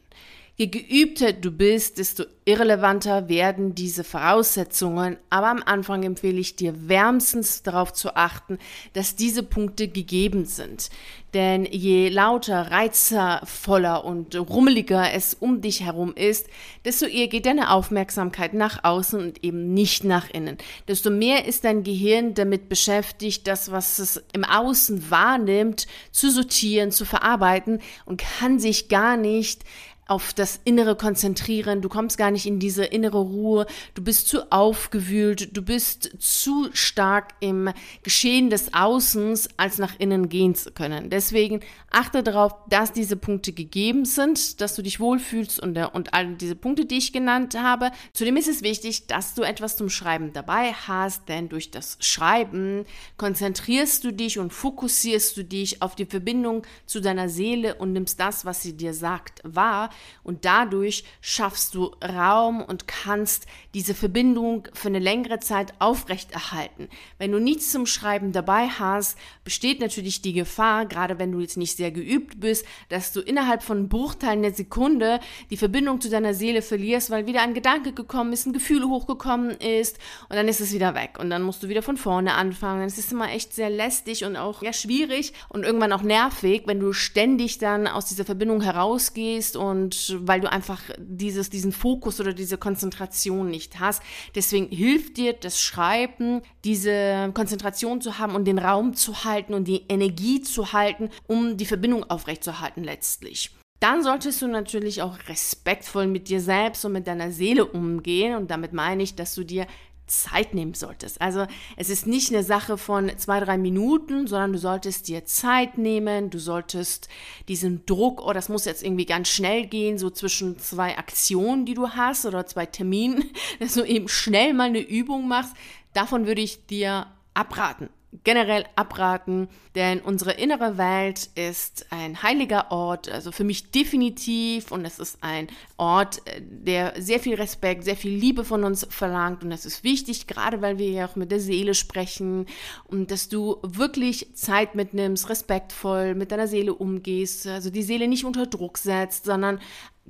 Je 0.60 0.66
geübter 0.66 1.32
du 1.32 1.50
bist, 1.50 1.96
desto 1.96 2.24
irrelevanter 2.44 3.30
werden 3.30 3.74
diese 3.74 4.04
Voraussetzungen, 4.04 5.16
aber 5.30 5.48
am 5.48 5.62
Anfang 5.64 6.02
empfehle 6.02 6.38
ich 6.38 6.54
dir 6.54 6.86
wärmstens 6.86 7.62
darauf 7.62 7.94
zu 7.94 8.14
achten, 8.14 8.58
dass 8.92 9.16
diese 9.16 9.42
Punkte 9.42 9.88
gegeben 9.88 10.44
sind. 10.44 10.90
Denn 11.32 11.64
je 11.64 12.08
lauter, 12.08 12.72
reizervoller 12.72 14.04
und 14.04 14.34
rummeliger 14.34 15.12
es 15.12 15.32
um 15.32 15.60
dich 15.60 15.84
herum 15.84 16.12
ist, 16.14 16.48
desto 16.84 17.06
eher 17.06 17.28
geht 17.28 17.46
deine 17.46 17.70
Aufmerksamkeit 17.70 18.52
nach 18.52 18.82
außen 18.82 19.20
und 19.20 19.44
eben 19.44 19.72
nicht 19.72 20.02
nach 20.02 20.28
innen. 20.28 20.58
Desto 20.88 21.08
mehr 21.08 21.46
ist 21.46 21.64
dein 21.64 21.84
Gehirn 21.84 22.34
damit 22.34 22.68
beschäftigt, 22.68 23.46
das, 23.46 23.70
was 23.70 24.00
es 24.00 24.22
im 24.32 24.44
Außen 24.44 25.10
wahrnimmt, 25.10 25.86
zu 26.10 26.30
sortieren, 26.30 26.90
zu 26.90 27.04
verarbeiten 27.04 27.80
und 28.06 28.20
kann 28.20 28.58
sich 28.58 28.88
gar 28.88 29.16
nicht 29.16 29.62
auf 30.10 30.32
das 30.32 30.60
Innere 30.64 30.96
konzentrieren, 30.96 31.82
du 31.82 31.88
kommst 31.88 32.18
gar 32.18 32.32
nicht 32.32 32.44
in 32.44 32.58
diese 32.58 32.84
innere 32.84 33.18
Ruhe, 33.18 33.64
du 33.94 34.02
bist 34.02 34.26
zu 34.26 34.50
aufgewühlt, 34.50 35.56
du 35.56 35.62
bist 35.62 36.10
zu 36.18 36.68
stark 36.72 37.34
im 37.38 37.70
Geschehen 38.02 38.50
des 38.50 38.74
Außens, 38.74 39.48
als 39.56 39.78
nach 39.78 39.94
innen 40.00 40.28
gehen 40.28 40.56
zu 40.56 40.72
können. 40.72 41.10
Deswegen 41.10 41.60
achte 41.90 42.24
darauf, 42.24 42.56
dass 42.68 42.92
diese 42.92 43.14
Punkte 43.14 43.52
gegeben 43.52 44.04
sind, 44.04 44.60
dass 44.60 44.74
du 44.74 44.82
dich 44.82 44.98
wohlfühlst 44.98 45.60
und, 45.60 45.78
und 45.78 46.12
all 46.12 46.34
diese 46.34 46.56
Punkte, 46.56 46.86
die 46.86 46.98
ich 46.98 47.12
genannt 47.12 47.56
habe. 47.56 47.92
Zudem 48.12 48.36
ist 48.36 48.48
es 48.48 48.62
wichtig, 48.62 49.06
dass 49.06 49.34
du 49.34 49.42
etwas 49.42 49.76
zum 49.76 49.90
Schreiben 49.90 50.32
dabei 50.32 50.72
hast, 50.72 51.28
denn 51.28 51.48
durch 51.48 51.70
das 51.70 51.98
Schreiben 52.00 52.84
konzentrierst 53.16 54.02
du 54.02 54.12
dich 54.12 54.40
und 54.40 54.52
fokussierst 54.52 55.36
du 55.36 55.44
dich 55.44 55.82
auf 55.82 55.94
die 55.94 56.06
Verbindung 56.06 56.66
zu 56.84 57.00
deiner 57.00 57.28
Seele 57.28 57.76
und 57.76 57.92
nimmst 57.92 58.18
das, 58.18 58.44
was 58.44 58.60
sie 58.60 58.76
dir 58.76 58.92
sagt, 58.92 59.40
wahr 59.44 59.90
und 60.22 60.44
dadurch 60.44 61.04
schaffst 61.20 61.74
du 61.74 61.92
Raum 62.04 62.62
und 62.62 62.86
kannst 62.86 63.46
diese 63.74 63.94
Verbindung 63.94 64.68
für 64.72 64.88
eine 64.88 64.98
längere 64.98 65.40
Zeit 65.40 65.74
aufrechterhalten. 65.78 66.88
Wenn 67.18 67.32
du 67.32 67.38
nichts 67.38 67.70
zum 67.70 67.86
Schreiben 67.86 68.32
dabei 68.32 68.68
hast, 68.68 69.18
besteht 69.44 69.80
natürlich 69.80 70.22
die 70.22 70.32
Gefahr, 70.32 70.86
gerade 70.86 71.18
wenn 71.18 71.32
du 71.32 71.40
jetzt 71.40 71.56
nicht 71.56 71.76
sehr 71.76 71.90
geübt 71.90 72.40
bist, 72.40 72.64
dass 72.88 73.12
du 73.12 73.20
innerhalb 73.20 73.62
von 73.62 73.88
Bruchteilen 73.88 74.42
der 74.42 74.54
Sekunde 74.54 75.20
die 75.50 75.56
Verbindung 75.56 76.00
zu 76.00 76.10
deiner 76.10 76.34
Seele 76.34 76.62
verlierst, 76.62 77.10
weil 77.10 77.26
wieder 77.26 77.42
ein 77.42 77.54
Gedanke 77.54 77.92
gekommen 77.92 78.32
ist, 78.32 78.46
ein 78.46 78.52
Gefühl 78.52 78.84
hochgekommen 78.84 79.50
ist 79.50 79.98
und 80.28 80.36
dann 80.36 80.48
ist 80.48 80.60
es 80.60 80.72
wieder 80.72 80.94
weg 80.94 81.18
und 81.18 81.30
dann 81.30 81.42
musst 81.42 81.62
du 81.62 81.68
wieder 81.68 81.82
von 81.82 81.96
vorne 81.96 82.34
anfangen. 82.34 82.86
Es 82.86 82.98
ist 82.98 83.12
immer 83.12 83.30
echt 83.30 83.54
sehr 83.54 83.70
lästig 83.70 84.24
und 84.24 84.36
auch 84.36 84.62
ja 84.62 84.72
schwierig 84.72 85.32
und 85.48 85.64
irgendwann 85.64 85.92
auch 85.92 86.02
nervig, 86.02 86.62
wenn 86.66 86.80
du 86.80 86.92
ständig 86.92 87.58
dann 87.58 87.86
aus 87.86 88.06
dieser 88.06 88.24
Verbindung 88.24 88.60
herausgehst 88.60 89.56
und 89.56 89.89
und 89.90 90.28
weil 90.28 90.40
du 90.40 90.50
einfach 90.50 90.80
dieses, 90.98 91.50
diesen 91.50 91.72
Fokus 91.72 92.20
oder 92.20 92.32
diese 92.32 92.58
Konzentration 92.58 93.50
nicht 93.50 93.80
hast. 93.80 94.02
Deswegen 94.34 94.68
hilft 94.68 95.16
dir 95.16 95.32
das 95.32 95.60
Schreiben, 95.60 96.42
diese 96.64 97.30
Konzentration 97.34 98.00
zu 98.00 98.18
haben 98.18 98.34
und 98.36 98.44
den 98.44 98.58
Raum 98.58 98.94
zu 98.94 99.24
halten 99.24 99.54
und 99.54 99.66
die 99.66 99.86
Energie 99.88 100.42
zu 100.42 100.72
halten, 100.72 101.10
um 101.26 101.56
die 101.56 101.66
Verbindung 101.66 102.04
aufrechtzuerhalten 102.08 102.84
letztlich. 102.84 103.50
Dann 103.80 104.02
solltest 104.02 104.42
du 104.42 104.46
natürlich 104.46 105.00
auch 105.00 105.16
respektvoll 105.28 106.06
mit 106.06 106.28
dir 106.28 106.40
selbst 106.40 106.84
und 106.84 106.92
mit 106.92 107.06
deiner 107.06 107.32
Seele 107.32 107.64
umgehen. 107.64 108.36
Und 108.36 108.50
damit 108.50 108.74
meine 108.74 109.02
ich, 109.02 109.14
dass 109.14 109.34
du 109.34 109.42
dir 109.42 109.66
Zeit 110.10 110.54
nehmen 110.54 110.74
solltest. 110.74 111.20
Also 111.20 111.46
es 111.76 111.88
ist 111.88 112.06
nicht 112.06 112.30
eine 112.30 112.42
Sache 112.42 112.76
von 112.76 113.10
zwei, 113.16 113.40
drei 113.40 113.56
Minuten, 113.56 114.26
sondern 114.26 114.52
du 114.52 114.58
solltest 114.58 115.08
dir 115.08 115.24
Zeit 115.24 115.78
nehmen, 115.78 116.30
du 116.30 116.38
solltest 116.38 117.08
diesen 117.48 117.86
Druck, 117.86 118.20
oh, 118.24 118.32
das 118.32 118.48
muss 118.48 118.64
jetzt 118.64 118.82
irgendwie 118.82 119.06
ganz 119.06 119.28
schnell 119.28 119.66
gehen, 119.66 119.98
so 119.98 120.10
zwischen 120.10 120.58
zwei 120.58 120.98
Aktionen, 120.98 121.64
die 121.64 121.74
du 121.74 121.90
hast 121.90 122.26
oder 122.26 122.46
zwei 122.46 122.66
Terminen, 122.66 123.30
dass 123.60 123.74
du 123.74 123.84
eben 123.84 124.08
schnell 124.08 124.52
mal 124.52 124.64
eine 124.64 124.80
Übung 124.80 125.28
machst, 125.28 125.54
davon 125.94 126.26
würde 126.26 126.40
ich 126.40 126.66
dir 126.66 127.06
abraten 127.34 127.88
generell 128.24 128.64
abraten, 128.74 129.48
denn 129.76 130.00
unsere 130.00 130.32
innere 130.32 130.78
Welt 130.78 131.30
ist 131.36 131.86
ein 131.90 132.22
heiliger 132.22 132.72
Ort, 132.72 133.08
also 133.08 133.30
für 133.30 133.44
mich 133.44 133.70
definitiv 133.70 134.72
und 134.72 134.84
es 134.84 134.98
ist 134.98 135.18
ein 135.20 135.46
Ort, 135.76 136.26
äh, 136.26 136.40
der 136.42 136.94
sehr 136.98 137.20
viel 137.20 137.36
Respekt, 137.36 137.84
sehr 137.84 137.96
viel 137.96 138.12
Liebe 138.12 138.44
von 138.44 138.64
uns 138.64 138.86
verlangt 138.90 139.44
und 139.44 139.50
das 139.50 139.64
ist 139.64 139.84
wichtig, 139.84 140.26
gerade 140.26 140.60
weil 140.60 140.78
wir 140.78 140.90
ja 140.90 141.06
auch 141.06 141.14
mit 141.14 141.30
der 141.30 141.40
Seele 141.40 141.74
sprechen 141.74 142.46
und 142.84 143.12
dass 143.12 143.28
du 143.28 143.58
wirklich 143.62 144.34
Zeit 144.34 144.74
mitnimmst, 144.74 145.28
respektvoll 145.28 146.16
mit 146.16 146.32
deiner 146.32 146.48
Seele 146.48 146.74
umgehst, 146.74 147.46
also 147.46 147.70
die 147.70 147.84
Seele 147.84 148.08
nicht 148.08 148.24
unter 148.24 148.46
Druck 148.46 148.78
setzt, 148.78 149.24
sondern 149.24 149.60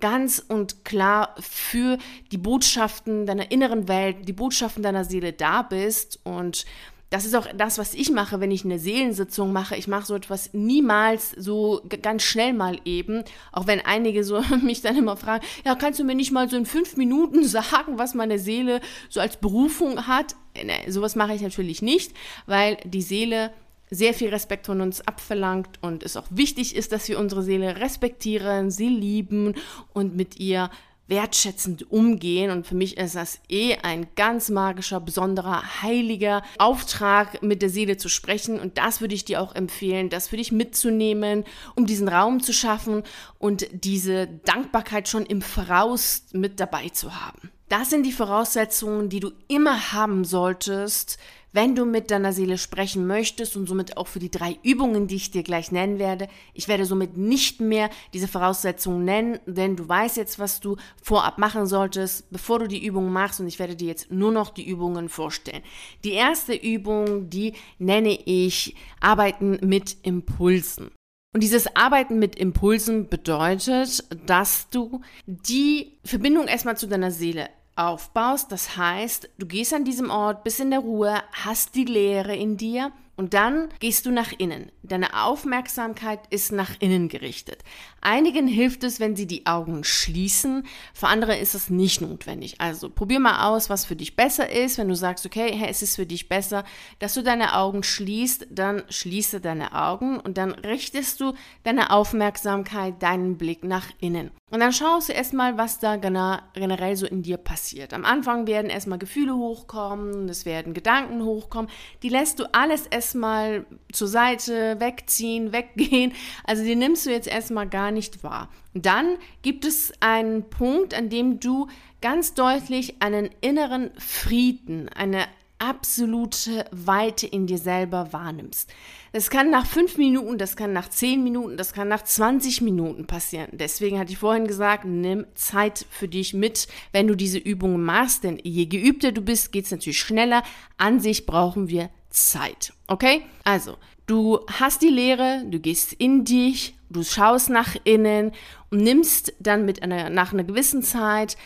ganz 0.01 0.43
und 0.49 0.87
klar 0.87 1.35
für 1.39 1.99
die 2.33 2.39
Botschaften 2.39 3.27
deiner 3.27 3.51
inneren 3.51 3.89
Welt, 3.89 4.27
die 4.27 4.33
Botschaften 4.33 4.83
deiner 4.83 5.05
Seele 5.05 5.35
da 5.35 5.61
bist 5.61 6.21
und 6.25 6.65
das 7.11 7.25
ist 7.25 7.35
auch 7.35 7.49
das, 7.57 7.79
was 7.79 7.93
ich 7.95 8.11
mache, 8.13 8.41
wenn 8.41 8.53
ich 8.53 8.65
eine 8.65 8.79
Seelensitzung 8.79 9.53
mache. 9.53 9.77
Ich 9.77 9.89
mache 9.89 10.07
so 10.07 10.15
etwas 10.15 10.51
niemals 10.53 11.33
so 11.33 11.83
ganz 12.03 12.23
schnell 12.23 12.53
mal 12.53 12.79
eben. 12.85 13.25
Auch 13.51 13.67
wenn 13.67 13.81
einige 13.81 14.23
so 14.23 14.41
mich 14.63 14.81
dann 14.81 14.97
immer 14.97 15.17
fragen, 15.17 15.45
ja, 15.65 15.75
kannst 15.75 15.99
du 15.99 16.05
mir 16.05 16.15
nicht 16.15 16.31
mal 16.31 16.49
so 16.49 16.57
in 16.57 16.67
fünf 16.67 16.97
Minuten 16.97 17.45
sagen, 17.47 17.99
was 17.99 18.15
meine 18.15 18.39
Seele 18.39 18.81
so 19.09 19.21
als 19.21 19.37
Berufung 19.37 20.07
hat? 20.07 20.37
Nee, 20.55 20.89
sowas 20.89 21.17
mache 21.17 21.35
ich 21.35 21.43
natürlich 21.43 21.83
nicht, 21.83 22.13
weil 22.47 22.77
die 22.85 23.03
Seele 23.03 23.51
sehr 23.91 24.15
viel 24.15 24.29
Respekt 24.29 24.67
von 24.67 24.81
uns 24.81 25.01
abverlangt 25.01 25.81
und 25.81 26.05
es 26.05 26.17
auch 26.17 26.27
wichtig 26.31 26.77
ist, 26.77 26.93
dass 26.93 27.09
wir 27.09 27.19
unsere 27.19 27.43
Seele 27.43 27.77
respektieren, 27.81 28.71
sie 28.71 28.89
lieben 28.89 29.55
und 29.93 30.15
mit 30.15 30.39
ihr 30.39 30.71
wertschätzend 31.11 31.91
umgehen. 31.91 32.51
Und 32.51 32.67
für 32.67 32.75
mich 32.75 32.97
ist 32.97 33.17
das 33.17 33.41
eh 33.49 33.77
ein 33.83 34.07
ganz 34.17 34.49
magischer, 34.49 35.01
besonderer, 35.01 35.83
heiliger 35.83 36.43
Auftrag, 36.59 37.43
mit 37.43 37.61
der 37.61 37.69
Seele 37.69 37.97
zu 37.97 38.09
sprechen. 38.09 38.59
Und 38.59 38.79
das 38.79 39.01
würde 39.01 39.15
ich 39.15 39.25
dir 39.25 39.43
auch 39.43 39.55
empfehlen, 39.55 40.09
das 40.09 40.29
für 40.29 40.37
dich 40.39 40.53
mitzunehmen, 40.53 41.45
um 41.75 41.87
diesen 41.87 42.09
Raum 42.09 42.41
zu 42.41 42.53
schaffen 42.53 43.03
und 43.39 43.67
diese 43.73 44.27
Dankbarkeit 44.27 45.09
schon 45.09 45.27
im 45.27 45.43
Voraus 45.43 46.25
mit 46.33 46.61
dabei 46.61 46.89
zu 46.89 47.21
haben. 47.21 47.51
Das 47.71 47.89
sind 47.89 48.05
die 48.05 48.11
Voraussetzungen, 48.11 49.11
die 49.11 49.21
du 49.21 49.31
immer 49.47 49.93
haben 49.93 50.25
solltest, 50.25 51.19
wenn 51.53 51.77
du 51.77 51.85
mit 51.85 52.11
deiner 52.11 52.33
Seele 52.33 52.59
sprechen 52.59 53.07
möchtest 53.07 53.57
und 53.57 53.69
somit 53.69 53.97
auch 53.97 54.09
für 54.09 54.19
die 54.19 54.31
drei 54.31 54.59
Übungen, 54.65 55.07
die 55.07 55.15
ich 55.15 55.31
dir 55.31 55.45
gleich 55.45 55.71
nennen 55.71 56.01
werde. 56.01 56.27
Ich 56.53 56.67
werde 56.67 56.85
somit 56.85 57.17
nicht 57.17 57.61
mehr 57.61 57.89
diese 58.13 58.27
Voraussetzungen 58.27 59.05
nennen, 59.05 59.39
denn 59.47 59.77
du 59.77 59.89
weißt 59.89 60.17
jetzt, 60.17 60.41
was 60.41 60.59
du 60.59 60.79
vorab 61.01 61.39
machen 61.39 61.67
solltest, 61.67 62.29
bevor 62.33 62.59
du 62.59 62.67
die 62.67 62.85
Übungen 62.85 63.13
machst 63.13 63.39
und 63.39 63.47
ich 63.47 63.61
werde 63.61 63.77
dir 63.77 63.87
jetzt 63.87 64.11
nur 64.11 64.33
noch 64.33 64.51
die 64.51 64.69
Übungen 64.69 65.09
vorstellen. 65.09 65.63
Die 66.03 66.15
erste 66.15 66.55
Übung, 66.55 67.31
die 67.31 67.53
nenne 67.79 68.19
ich 68.25 68.75
Arbeiten 68.99 69.61
mit 69.63 69.97
Impulsen. 70.03 70.91
Und 71.33 71.45
dieses 71.45 71.77
Arbeiten 71.77 72.19
mit 72.19 72.35
Impulsen 72.35 73.09
bedeutet, 73.09 74.03
dass 74.27 74.69
du 74.71 75.03
die 75.27 76.01
Verbindung 76.05 76.49
erstmal 76.49 76.77
zu 76.77 76.89
deiner 76.89 77.13
Seele 77.13 77.49
aufbaust. 77.77 78.53
Das 78.53 78.77
heißt, 78.77 79.31
du 79.39 79.47
gehst 79.47 79.73
an 79.73 79.85
diesem 79.85 80.11
Ort, 80.11 80.45
bist 80.45 80.61
in 80.61 80.71
der 80.71 80.81
Ruhe, 80.81 81.23
hast 81.33 81.75
die 81.75 81.85
Leere 81.85 82.35
in 82.35 82.57
dir 82.57 82.93
und 83.21 83.35
dann 83.35 83.69
gehst 83.81 84.07
du 84.07 84.11
nach 84.11 84.33
innen. 84.39 84.73
Deine 84.83 85.25
Aufmerksamkeit 85.25 86.21
ist 86.31 86.53
nach 86.53 86.71
innen 86.81 87.11
gerichtet. 87.11 87.63
Einigen 88.01 88.49
hilft 88.49 88.83
es, 88.83 88.99
wenn 88.99 89.15
sie 89.15 89.27
die 89.27 89.45
Augen 89.45 89.85
schließen. 89.85 90.65
Für 90.95 91.09
andere 91.09 91.37
ist 91.37 91.55
es 91.55 91.69
nicht 91.69 92.01
notwendig. 92.01 92.63
Also 92.63 92.89
probier 92.89 93.21
mal 93.21 93.47
aus, 93.47 93.69
was 93.69 93.85
für 93.85 93.95
dich 93.95 94.17
besser 94.17 94.51
ist. 94.51 94.79
Wenn 94.79 94.89
du 94.89 94.97
sagst, 94.97 95.27
okay, 95.27 95.53
hey, 95.55 95.69
es 95.69 95.83
ist 95.83 95.97
für 95.97 96.07
dich 96.07 96.31
besser, 96.31 96.65
dass 96.99 97.13
du 97.13 97.23
deine 97.23 97.57
Augen 97.57 97.83
schließt, 97.83 98.47
dann 98.51 98.85
schließe 98.89 99.43
deine 99.43 99.75
Augen 99.75 100.19
und 100.19 100.39
dann 100.39 100.53
richtest 100.53 101.21
du 101.21 101.35
deine 101.63 101.91
Aufmerksamkeit, 101.91 103.03
deinen 103.03 103.37
Blick 103.37 103.65
nach 103.65 103.89
innen. 104.01 104.31
Und 104.51 104.61
dann 104.61 104.73
schaust 104.73 105.11
du 105.11 105.13
erstmal, 105.13 105.59
was 105.59 105.79
da 105.79 105.97
generell 105.97 106.97
so 106.97 107.07
in 107.07 107.23
dir 107.23 107.37
passiert. 107.37 107.93
Am 107.93 108.05
Anfang 108.05 108.47
werden 108.47 108.69
erstmal 108.71 108.99
Gefühle 108.99 109.37
hochkommen, 109.37 110.29
es 110.29 110.45
werden 110.45 110.75
Gedanken 110.75 111.23
hochkommen. 111.23 111.71
Die 112.03 112.09
lässt 112.09 112.41
du 112.41 112.53
alles 112.53 112.87
erstmal 113.11 113.67
zur 113.93 114.07
Seite 114.07 114.79
wegziehen, 114.79 115.53
weggehen. 115.53 116.13
Also 116.45 116.63
die 116.63 116.77
nimmst 116.77 117.07
du 117.07 117.11
jetzt 117.11 117.27
erstmal 117.29 117.69
gar 117.69 117.91
nicht 117.91 118.23
wahr. 118.23 118.49
dann 118.73 119.17
gibt 119.43 119.65
es 119.65 119.93
einen 120.01 120.49
Punkt, 120.49 120.95
an 120.95 121.09
dem 121.09 121.41
du 121.41 121.67
ganz 122.01 122.35
deutlich 122.35 123.03
einen 123.03 123.31
inneren 123.41 123.91
Frieden, 123.99 124.89
eine 124.91 125.25
absolute 125.59 126.65
Weite 126.71 127.27
in 127.27 127.47
dir 127.47 127.59
selber 127.59 128.13
wahrnimmst. 128.13 128.73
Das 129.13 129.29
kann 129.29 129.51
nach 129.51 129.67
fünf 129.67 129.99
Minuten, 129.99 130.39
das 130.39 130.57
kann 130.57 130.73
nach 130.73 130.89
zehn 130.89 131.23
Minuten, 131.23 131.57
das 131.57 131.73
kann 131.73 131.89
nach 131.89 132.03
20 132.03 132.63
Minuten 132.63 133.07
passieren. 133.07 133.51
Deswegen 133.53 133.99
hatte 133.99 134.13
ich 134.13 134.19
vorhin 134.19 134.47
gesagt, 134.47 134.85
nimm 134.85 135.27
Zeit 135.35 135.85
für 135.91 136.09
dich 136.09 136.33
mit, 136.33 136.69
wenn 136.93 137.09
du 137.09 137.15
diese 137.15 137.39
Übungen 137.39 137.83
machst, 137.85 138.25
denn 138.25 138.41
je 138.43 138.67
geübter 138.67 139.13
du 139.13 139.21
bist, 139.21 139.53
geht 139.53 139.67
es 139.67 139.71
natürlich 139.71 139.99
schneller. 139.99 140.43
An 140.79 141.01
sich 141.01 141.27
brauchen 141.27 141.69
wir 141.69 141.91
Zeit. 142.11 142.73
Okay? 142.87 143.23
Also, 143.45 143.77
du 144.07 144.41
hast 144.47 144.83
die 144.83 144.89
Lehre, 144.89 145.45
du 145.47 145.61
gehst 145.61 145.93
in 145.93 146.25
dich, 146.25 146.75
du 146.91 147.03
schaust 147.03 147.51
nach 147.51 147.77
innen 147.85 148.33
und 148.71 148.83
nimmst 148.83 149.33
dann 149.39 149.65
mit 149.65 149.83
einer, 149.83 150.11
nach 150.11 150.33
einer 150.33 150.45
gewissen 150.45 150.83
Zeit 150.83 151.37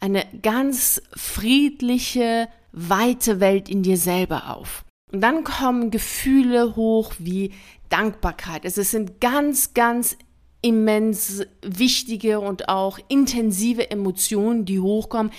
eine 0.00 0.26
ganz 0.42 1.00
friedliche, 1.14 2.48
weite 2.72 3.40
Welt 3.40 3.68
in 3.68 3.82
dir 3.82 3.96
selber 3.96 4.54
auf. 4.56 4.84
Und 5.12 5.20
dann 5.20 5.44
kommen 5.44 5.90
Gefühle 5.90 6.74
hoch 6.74 7.12
wie 7.18 7.52
Dankbarkeit. 7.88 8.64
Es 8.64 8.74
sind 8.74 9.20
ganz, 9.20 9.72
ganz 9.74 10.16
immens 10.60 11.46
wichtige 11.62 12.40
und 12.40 12.68
auch 12.68 12.98
intensive 13.08 13.90
Emotionen, 13.90 14.64
die 14.64 14.80
hochkommen, 14.80 15.30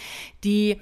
die 0.43 0.79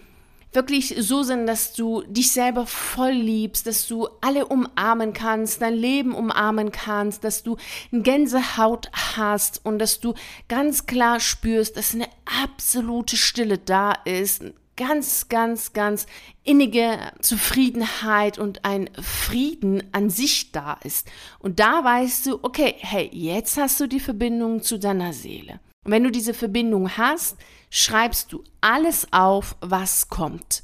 wirklich 0.56 0.96
so 1.00 1.24
sind, 1.24 1.48
dass 1.48 1.74
du 1.74 2.04
dich 2.08 2.32
selber 2.32 2.66
voll 2.66 3.12
liebst, 3.12 3.68
dass 3.68 3.88
du 3.88 4.08
alle 4.22 4.46
umarmen 4.46 5.14
kannst, 5.14 5.62
dein 5.62 5.74
Leben 5.74 6.14
umarmen 6.14 6.72
kannst, 6.72 7.24
dass 7.24 7.44
du 7.44 7.58
eine 7.92 8.02
Gänsehaut 8.02 8.90
hast 8.94 9.66
und 9.66 9.80
dass 9.80 10.00
du 10.00 10.14
ganz 10.48 10.86
klar 10.86 11.20
spürst, 11.20 11.78
dass 11.78 11.94
eine 11.94 12.08
absolute 12.44 13.18
Stille 13.18 13.58
da 13.58 13.94
ist, 14.06 14.44
ganz, 14.76 15.30
ganz, 15.30 15.74
ganz 15.74 16.06
innige 16.44 16.98
Zufriedenheit 17.22 18.40
und 18.40 18.66
ein 18.66 18.90
Frieden 19.02 19.84
an 19.92 20.10
sich 20.10 20.52
da 20.52 20.74
ist. 20.84 21.08
Und 21.40 21.60
da 21.60 21.84
weißt 21.84 22.26
du, 22.26 22.40
okay, 22.42 22.76
hey, 22.80 23.10
jetzt 23.12 23.58
hast 23.58 23.80
du 23.80 23.88
die 23.88 24.00
Verbindung 24.00 24.62
zu 24.62 24.80
deiner 24.80 25.14
Seele. 25.14 25.60
Und 25.84 25.92
wenn 25.92 26.04
du 26.04 26.12
diese 26.12 26.34
Verbindung 26.34 26.98
hast, 26.98 27.38
schreibst 27.70 28.32
du 28.32 28.44
alles 28.62 29.08
auf, 29.12 29.56
was 29.62 30.10
kommt. 30.10 30.64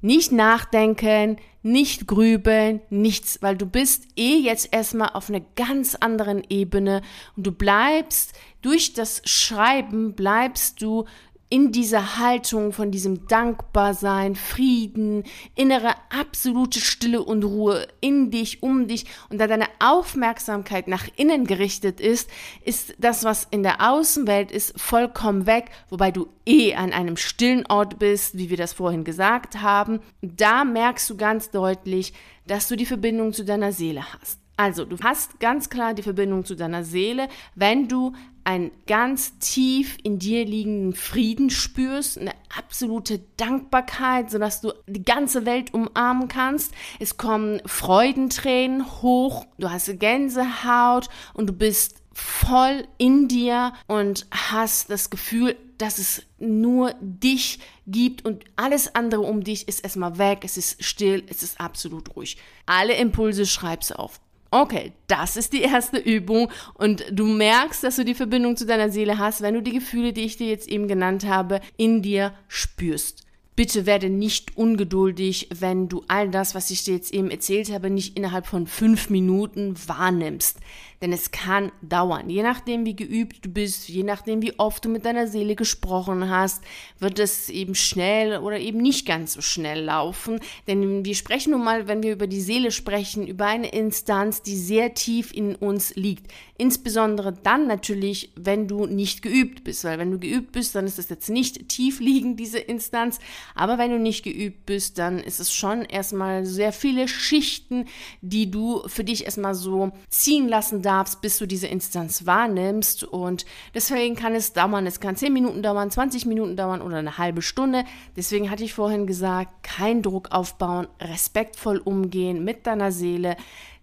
Nicht 0.00 0.30
nachdenken, 0.30 1.38
nicht 1.62 2.06
grübeln, 2.06 2.80
nichts, 2.90 3.42
weil 3.42 3.56
du 3.56 3.66
bist 3.66 4.06
eh 4.16 4.36
jetzt 4.36 4.68
erstmal 4.72 5.10
auf 5.14 5.28
einer 5.28 5.42
ganz 5.56 5.96
anderen 5.96 6.44
Ebene 6.48 7.02
und 7.36 7.46
du 7.46 7.52
bleibst 7.52 8.34
durch 8.62 8.92
das 8.92 9.22
Schreiben 9.24 10.14
bleibst 10.14 10.80
du 10.80 11.06
in 11.48 11.70
dieser 11.70 12.18
Haltung 12.18 12.72
von 12.72 12.90
diesem 12.90 13.28
Dankbarsein, 13.28 14.34
Frieden, 14.34 15.22
innere 15.54 15.94
absolute 16.10 16.80
Stille 16.80 17.22
und 17.22 17.44
Ruhe 17.44 17.86
in 18.00 18.30
dich, 18.30 18.62
um 18.62 18.88
dich 18.88 19.06
und 19.30 19.38
da 19.38 19.46
deine 19.46 19.68
Aufmerksamkeit 19.78 20.88
nach 20.88 21.06
innen 21.16 21.46
gerichtet 21.46 22.00
ist, 22.00 22.28
ist 22.64 22.94
das, 22.98 23.22
was 23.24 23.46
in 23.50 23.62
der 23.62 23.88
Außenwelt 23.88 24.50
ist, 24.50 24.80
vollkommen 24.80 25.46
weg, 25.46 25.70
wobei 25.88 26.10
du 26.10 26.26
eh 26.46 26.74
an 26.74 26.92
einem 26.92 27.16
stillen 27.16 27.64
Ort 27.66 27.98
bist, 27.98 28.36
wie 28.36 28.50
wir 28.50 28.56
das 28.56 28.72
vorhin 28.72 29.04
gesagt 29.04 29.62
haben. 29.62 30.00
Da 30.22 30.64
merkst 30.64 31.08
du 31.10 31.16
ganz 31.16 31.50
deutlich, 31.50 32.12
dass 32.46 32.66
du 32.66 32.76
die 32.76 32.86
Verbindung 32.86 33.32
zu 33.32 33.44
deiner 33.44 33.72
Seele 33.72 34.02
hast. 34.14 34.45
Also, 34.56 34.84
du 34.86 34.96
hast 35.02 35.38
ganz 35.38 35.68
klar 35.68 35.92
die 35.92 36.02
Verbindung 36.02 36.44
zu 36.44 36.54
deiner 36.54 36.82
Seele, 36.82 37.28
wenn 37.54 37.88
du 37.88 38.14
einen 38.46 38.70
ganz 38.86 39.38
tief 39.38 39.98
in 40.04 40.18
dir 40.18 40.46
liegenden 40.46 40.94
Frieden 40.94 41.50
spürst, 41.50 42.16
eine 42.16 42.32
absolute 42.56 43.20
Dankbarkeit, 43.36 44.30
sodass 44.30 44.60
du 44.60 44.72
die 44.86 45.04
ganze 45.04 45.44
Welt 45.46 45.74
umarmen 45.74 46.28
kannst. 46.28 46.72
Es 47.00 47.16
kommen 47.16 47.60
Freudentränen 47.66 49.02
hoch, 49.02 49.46
du 49.58 49.70
hast 49.70 49.98
Gänsehaut 49.98 51.08
und 51.34 51.48
du 51.48 51.52
bist 51.52 51.96
voll 52.12 52.86
in 52.98 53.26
dir 53.28 53.72
und 53.88 54.26
hast 54.30 54.90
das 54.90 55.10
Gefühl, 55.10 55.56
dass 55.76 55.98
es 55.98 56.22
nur 56.38 56.94
dich 57.00 57.58
gibt 57.86 58.24
und 58.24 58.44
alles 58.54 58.94
andere 58.94 59.22
um 59.22 59.42
dich 59.42 59.68
ist 59.68 59.80
erstmal 59.80 60.18
weg, 60.18 60.40
es 60.44 60.56
ist 60.56 60.82
still, 60.82 61.24
es 61.28 61.42
ist 61.42 61.60
absolut 61.60 62.16
ruhig. 62.16 62.38
Alle 62.64 62.94
Impulse 62.94 63.44
schreibst 63.44 63.94
auf. 63.98 64.20
Okay, 64.62 64.92
das 65.06 65.36
ist 65.36 65.52
die 65.52 65.60
erste 65.74 65.98
Übung 65.98 66.50
und 66.74 67.04
du 67.10 67.26
merkst, 67.26 67.84
dass 67.84 67.96
du 67.96 68.06
die 68.06 68.14
Verbindung 68.14 68.56
zu 68.56 68.64
deiner 68.64 68.88
Seele 68.90 69.18
hast, 69.18 69.42
wenn 69.42 69.52
du 69.52 69.60
die 69.60 69.74
Gefühle, 69.74 70.14
die 70.14 70.22
ich 70.22 70.38
dir 70.38 70.48
jetzt 70.48 70.66
eben 70.66 70.88
genannt 70.88 71.26
habe, 71.26 71.60
in 71.76 72.00
dir 72.00 72.32
spürst. 72.48 73.26
Bitte 73.54 73.84
werde 73.84 74.08
nicht 74.08 74.56
ungeduldig, 74.56 75.48
wenn 75.54 75.88
du 75.88 76.04
all 76.08 76.30
das, 76.30 76.54
was 76.54 76.70
ich 76.70 76.84
dir 76.84 76.94
jetzt 76.94 77.12
eben 77.12 77.30
erzählt 77.30 77.70
habe, 77.70 77.90
nicht 77.90 78.16
innerhalb 78.16 78.46
von 78.46 78.66
fünf 78.66 79.10
Minuten 79.10 79.74
wahrnimmst. 79.86 80.58
Denn 81.02 81.12
es 81.12 81.30
kann 81.30 81.72
dauern. 81.82 82.30
Je 82.30 82.42
nachdem, 82.42 82.86
wie 82.86 82.96
geübt 82.96 83.44
du 83.44 83.50
bist, 83.50 83.88
je 83.88 84.02
nachdem, 84.02 84.40
wie 84.40 84.58
oft 84.58 84.84
du 84.84 84.88
mit 84.88 85.04
deiner 85.04 85.26
Seele 85.26 85.54
gesprochen 85.54 86.30
hast, 86.30 86.62
wird 86.98 87.18
es 87.18 87.50
eben 87.50 87.74
schnell 87.74 88.38
oder 88.38 88.58
eben 88.58 88.78
nicht 88.78 89.06
ganz 89.06 89.34
so 89.34 89.42
schnell 89.42 89.84
laufen. 89.84 90.40
Denn 90.66 91.04
wir 91.04 91.14
sprechen 91.14 91.50
nun 91.50 91.64
mal, 91.64 91.86
wenn 91.86 92.02
wir 92.02 92.12
über 92.12 92.26
die 92.26 92.40
Seele 92.40 92.70
sprechen, 92.70 93.26
über 93.26 93.46
eine 93.46 93.68
Instanz, 93.68 94.42
die 94.42 94.56
sehr 94.56 94.94
tief 94.94 95.32
in 95.32 95.54
uns 95.54 95.94
liegt. 95.96 96.32
Insbesondere 96.58 97.34
dann 97.34 97.66
natürlich, 97.66 98.32
wenn 98.34 98.66
du 98.66 98.86
nicht 98.86 99.20
geübt 99.20 99.64
bist. 99.64 99.84
Weil 99.84 99.98
wenn 99.98 100.10
du 100.10 100.18
geübt 100.18 100.52
bist, 100.52 100.74
dann 100.74 100.86
ist 100.86 100.98
es 100.98 101.10
jetzt 101.10 101.28
nicht 101.28 101.68
tief 101.68 102.00
liegend, 102.00 102.40
diese 102.40 102.58
Instanz. 102.58 103.18
Aber 103.54 103.76
wenn 103.76 103.90
du 103.90 103.98
nicht 103.98 104.24
geübt 104.24 104.64
bist, 104.64 104.98
dann 104.98 105.18
ist 105.18 105.40
es 105.40 105.52
schon 105.52 105.82
erstmal 105.82 106.46
sehr 106.46 106.72
viele 106.72 107.08
Schichten, 107.08 107.84
die 108.22 108.50
du 108.50 108.82
für 108.86 109.04
dich 109.04 109.26
erstmal 109.26 109.54
so 109.54 109.92
ziehen 110.08 110.48
lassen 110.48 110.85
darfst, 110.86 111.20
bis 111.20 111.38
du 111.38 111.46
diese 111.46 111.66
Instanz 111.66 112.24
wahrnimmst. 112.24 113.02
Und 113.04 113.44
deswegen 113.74 114.14
kann 114.14 114.34
es 114.34 114.52
dauern. 114.52 114.86
Es 114.86 115.00
kann 115.00 115.16
10 115.16 115.32
Minuten 115.32 115.62
dauern, 115.62 115.90
20 115.90 116.24
Minuten 116.26 116.56
dauern 116.56 116.80
oder 116.80 116.98
eine 116.98 117.18
halbe 117.18 117.42
Stunde. 117.42 117.84
Deswegen 118.16 118.50
hatte 118.50 118.64
ich 118.64 118.72
vorhin 118.72 119.06
gesagt, 119.06 119.64
kein 119.64 120.02
Druck 120.02 120.30
aufbauen, 120.30 120.86
respektvoll 121.00 121.78
umgehen 121.78 122.44
mit 122.44 122.66
deiner 122.66 122.92
Seele. 122.92 123.36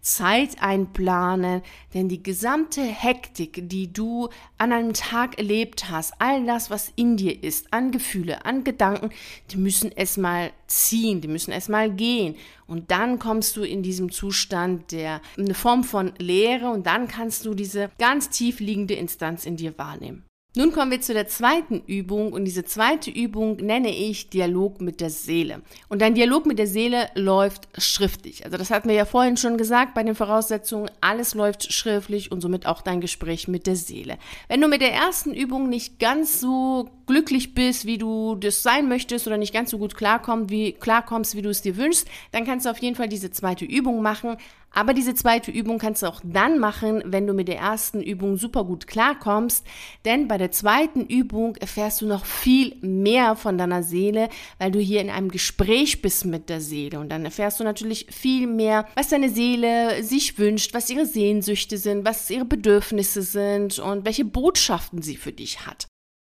Zeit 0.03 0.61
einplanen, 0.61 1.61
denn 1.93 2.09
die 2.09 2.21
gesamte 2.21 2.81
Hektik, 2.81 3.69
die 3.69 3.91
du 3.91 4.29
an 4.57 4.73
einem 4.73 4.93
Tag 4.93 5.37
erlebt 5.37 5.89
hast, 5.89 6.13
all 6.19 6.45
das, 6.45 6.69
was 6.69 6.91
in 6.95 7.17
dir 7.17 7.41
ist, 7.41 7.73
an 7.73 7.91
Gefühle, 7.91 8.45
an 8.45 8.63
Gedanken, 8.63 9.09
die 9.49 9.57
müssen 9.57 9.91
erstmal 9.91 10.51
ziehen, 10.67 11.21
die 11.21 11.29
müssen 11.29 11.51
erstmal 11.51 11.89
gehen. 11.89 12.35
Und 12.67 12.91
dann 12.91 13.17
kommst 13.17 13.55
du 13.55 13.63
in 13.63 13.81
diesem 13.81 14.11
Zustand 14.11 14.91
der, 14.91 15.21
eine 15.37 15.53
Form 15.53 15.83
von 15.85 16.11
Leere 16.17 16.69
und 16.69 16.85
dann 16.85 17.07
kannst 17.07 17.45
du 17.45 17.53
diese 17.53 17.89
ganz 17.97 18.29
tief 18.29 18.59
liegende 18.59 18.95
Instanz 18.95 19.45
in 19.45 19.55
dir 19.55 19.77
wahrnehmen. 19.77 20.25
Nun 20.55 20.71
kommen 20.71 20.91
wir 20.91 21.01
zu 21.01 21.15
der 21.15 21.27
zweiten 21.27 21.81
Übung 21.87 22.31
und 22.31 22.45
diese 22.45 22.63
zweite 22.63 23.09
Übung 23.09 23.55
nenne 23.55 23.89
ich 23.89 24.29
Dialog 24.29 24.81
mit 24.81 25.01
der 25.01 25.09
Seele. 25.09 25.63
Und 25.89 26.03
dein 26.03 26.13
Dialog 26.13 26.45
mit 26.45 26.59
der 26.59 26.67
Seele 26.67 27.09
läuft 27.15 27.67
schriftlich. 27.81 28.45
Also 28.45 28.57
das 28.57 28.69
hatten 28.69 28.87
wir 28.87 28.95
ja 28.95 29.05
vorhin 29.05 29.35
schon 29.35 29.57
gesagt 29.57 29.95
bei 29.95 30.03
den 30.03 30.13
Voraussetzungen. 30.13 30.91
Alles 31.01 31.33
läuft 31.33 31.73
schriftlich 31.73 32.31
und 32.31 32.41
somit 32.41 32.67
auch 32.67 32.83
dein 32.83 33.01
Gespräch 33.01 33.47
mit 33.47 33.65
der 33.65 33.75
Seele. 33.75 34.19
Wenn 34.47 34.61
du 34.61 34.67
mit 34.67 34.81
der 34.81 34.93
ersten 34.93 35.33
Übung 35.33 35.69
nicht 35.69 35.97
ganz 35.97 36.39
so 36.39 36.87
glücklich 37.05 37.53
bist, 37.53 37.85
wie 37.85 37.97
du 37.97 38.35
das 38.35 38.63
sein 38.63 38.87
möchtest 38.87 39.27
oder 39.27 39.37
nicht 39.37 39.53
ganz 39.53 39.71
so 39.71 39.77
gut 39.77 39.95
klarkommst, 39.95 40.49
wie, 40.49 40.73
klarkommst, 40.73 41.35
wie 41.35 41.41
du 41.41 41.49
es 41.49 41.61
dir 41.61 41.77
wünschst, 41.77 42.07
dann 42.31 42.45
kannst 42.45 42.65
du 42.65 42.69
auf 42.69 42.79
jeden 42.79 42.95
Fall 42.95 43.09
diese 43.09 43.31
zweite 43.31 43.65
Übung 43.65 44.01
machen. 44.01 44.37
Aber 44.75 44.95
diese 44.95 45.13
zweite 45.13 45.51
Übung 45.51 45.77
kannst 45.77 46.01
du 46.01 46.07
auch 46.07 46.19
dann 46.23 46.57
machen, 46.57 47.03
wenn 47.05 47.27
du 47.27 47.33
mit 47.33 47.47
der 47.47 47.59
ersten 47.59 48.01
Übung 48.01 48.37
super 48.37 48.63
gut 48.63 48.87
klarkommst. 48.87 49.65
Denn 50.03 50.27
bei 50.27 50.39
der 50.39 50.51
zweiten 50.51 51.05
Übung 51.05 51.55
erfährst 51.57 52.01
du 52.01 52.07
noch 52.07 52.25
viel 52.25 52.75
mehr 52.81 53.35
von 53.35 53.59
deiner 53.59 53.83
Seele, 53.83 54.29
weil 54.57 54.71
du 54.71 54.79
hier 54.79 55.01
in 55.01 55.11
einem 55.11 55.29
Gespräch 55.29 56.01
bist 56.01 56.25
mit 56.25 56.49
der 56.49 56.59
Seele. 56.59 56.99
Und 56.99 57.09
dann 57.09 57.23
erfährst 57.23 57.59
du 57.59 57.63
natürlich 57.63 58.07
viel 58.09 58.47
mehr, 58.47 58.87
was 58.95 59.09
deine 59.09 59.29
Seele 59.29 60.03
sich 60.03 60.39
wünscht, 60.39 60.73
was 60.73 60.89
ihre 60.89 61.05
Sehnsüchte 61.05 61.77
sind, 61.77 62.03
was 62.03 62.29
ihre 62.31 62.45
Bedürfnisse 62.45 63.21
sind 63.21 63.77
und 63.77 64.05
welche 64.05 64.25
Botschaften 64.25 65.03
sie 65.03 65.17
für 65.17 65.31
dich 65.31 65.67
hat 65.67 65.87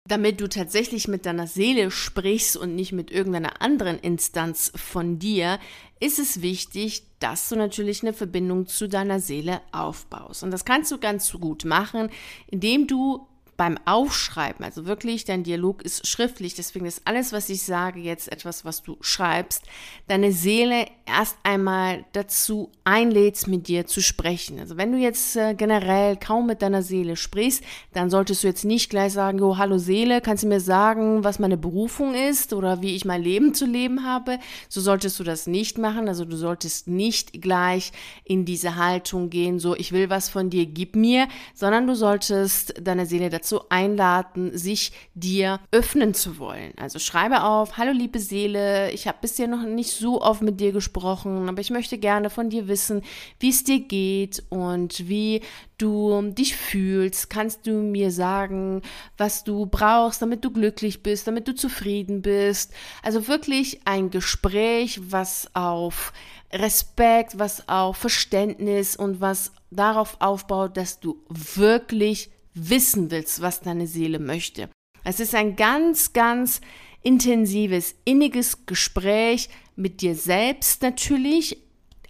damit 0.09 0.41
du 0.41 0.49
tatsächlich 0.49 1.07
mit 1.07 1.27
deiner 1.27 1.47
Seele 1.47 1.91
sprichst 1.91 2.57
und 2.57 2.75
nicht 2.75 2.93
mit 2.93 3.11
irgendeiner 3.11 3.61
anderen 3.61 3.99
Instanz 3.99 4.73
von 4.75 5.19
dir, 5.19 5.59
ist 6.01 6.19
es 6.19 6.43
wichtig, 6.43 7.03
dass 7.19 7.49
du 7.49 7.57
natürlich 7.57 8.03
eine 8.03 8.13
Verbindung 8.13 8.67
zu 8.67 8.89
deiner 8.89 9.21
Seele 9.21 9.61
aufbaust. 9.71 10.43
Und 10.43 10.51
das 10.51 10.65
kannst 10.65 10.91
du 10.91 10.99
ganz 10.99 11.31
gut 11.33 11.65
machen, 11.65 12.11
indem 12.49 12.87
du 12.87 13.27
beim 13.59 13.77
Aufschreiben, 13.87 14.65
also 14.65 14.87
wirklich, 14.87 15.25
dein 15.25 15.43
Dialog 15.43 15.83
ist 15.83 16.07
schriftlich, 16.07 16.55
deswegen 16.55 16.87
ist 16.87 17.03
alles, 17.05 17.33
was 17.33 17.49
ich 17.49 17.65
sage, 17.65 17.99
jetzt 17.99 18.31
etwas, 18.31 18.65
was 18.65 18.85
du 18.85 18.97
schreibst, 19.01 19.65
deine 20.07 20.31
Seele 20.31 20.87
erst 21.07 21.37
einmal 21.43 22.05
dazu 22.13 22.71
einlädst, 22.85 23.49
mit 23.49 23.67
dir 23.67 23.85
zu 23.85 24.01
sprechen. 24.01 24.61
Also 24.61 24.77
wenn 24.77 24.93
du 24.93 24.99
jetzt 24.99 25.35
äh, 25.35 25.55
generell 25.55 26.17
kaum 26.17 26.47
mit 26.47 26.63
deiner 26.63 26.85
Seele 26.85 27.17
sprichst, 27.17 27.65
dann 27.95 28.11
solltest 28.11 28.45
du 28.45 28.47
jetzt 28.47 28.65
nicht 28.65 28.91
gleich 28.91 29.13
sagen, 29.13 29.43
oh, 29.43 29.57
hallo 29.57 29.79
Seele, 29.79 30.21
kannst 30.21 30.45
du 30.45 30.49
mir 30.49 30.61
sagen, 30.61 31.25
was 31.25 31.41
meine 31.41 31.57
Berufung 31.57 32.15
ist 32.15 32.53
oder 32.53 32.81
wie 32.81 32.95
ich 32.95 33.05
mein 33.05 33.23
Leben 33.25 33.55
zu 33.55 33.67
leben 33.67 34.05
habe? 34.07 34.39
So 34.69 34.81
solltest 34.81 35.19
du 35.19 35.25
das 35.25 35.49
nicht 35.49 35.79
machen. 35.79 36.07
Also 36.07 36.25
du 36.25 36.37
solltest 36.37 36.87
nicht 36.87 37.43
gleich 37.43 37.91
in 38.23 38.45
diese 38.45 38.77
Haltung 38.77 39.31
gehen, 39.31 39.59
so, 39.59 39.75
ich 39.75 39.91
will 39.91 40.11
was 40.11 40.29
von 40.29 40.49
dir, 40.49 40.65
gib 40.65 40.95
mir, 40.95 41.27
sondern 41.55 41.89
du 41.89 41.97
solltest 41.97 42.75
deine 42.81 43.07
Seele 43.07 43.31
dazu 43.31 43.48
dazu 43.49 43.65
einladen, 43.71 44.57
sich 44.57 44.93
dir 45.15 45.61
öffnen 45.71 46.15
zu 46.15 46.39
wollen. 46.39 46.73
Also 46.77 46.99
schreibe 46.99 47.43
auf, 47.43 47.77
hallo 47.79 47.93
liebe 47.93 48.19
Seele, 48.19 48.91
ich 48.93 49.09
habe 49.09 49.19
bisher 49.21 49.49
noch 49.49 49.63
nicht 49.63 49.91
so 49.91 50.21
oft 50.21 50.43
mit 50.43 50.61
dir 50.61 50.73
gesprochen, 50.73 51.49
aber 51.49 51.61
ich 51.61 51.71
möchte 51.71 51.99
gerne 51.99 52.31
von 52.31 52.51
dir 52.51 52.69
wissen, 52.69 53.03
wie 53.41 53.49
es 53.51 53.65
dir 53.65 53.81
geht 53.81 54.43
und 54.51 55.09
wie 55.09 55.41
du 55.79 56.31
dich 56.33 56.57
fühlst. 56.57 57.31
Kannst 57.31 57.67
du 57.67 57.73
mir 57.73 58.11
sagen, 58.11 58.83
was 59.17 59.45
du 59.45 59.67
brauchst, 59.67 60.21
damit 60.21 60.45
du 60.45 60.51
glücklich 60.51 61.03
bist, 61.03 61.27
damit 61.27 61.49
du 61.49 61.55
zufrieden 61.55 62.21
bist? 62.21 62.73
Also 63.03 63.29
wirklich 63.29 63.81
ein 63.87 64.11
Gespräch, 64.11 65.01
was 65.03 65.49
auf 65.55 66.13
Respekt, 66.53 67.39
was 67.39 67.69
auf 67.69 67.97
Verständnis 67.97 68.97
und 68.97 69.21
was 69.21 69.53
darauf 69.71 70.17
aufbaut, 70.21 70.77
dass 70.77 70.99
du 70.99 71.23
wirklich 71.29 72.31
wissen 72.59 73.11
willst, 73.11 73.41
was 73.41 73.61
deine 73.61 73.87
Seele 73.87 74.19
möchte. 74.19 74.69
Es 75.05 75.21
ist 75.21 75.35
ein 75.35 75.57
ganz, 75.57 76.13
ganz 76.13 76.61
intensives, 77.03 77.95
inniges 78.05 78.67
Gespräch 78.67 79.49
mit 79.77 80.01
dir 80.03 80.15
selbst 80.15 80.83
natürlich, 80.83 81.59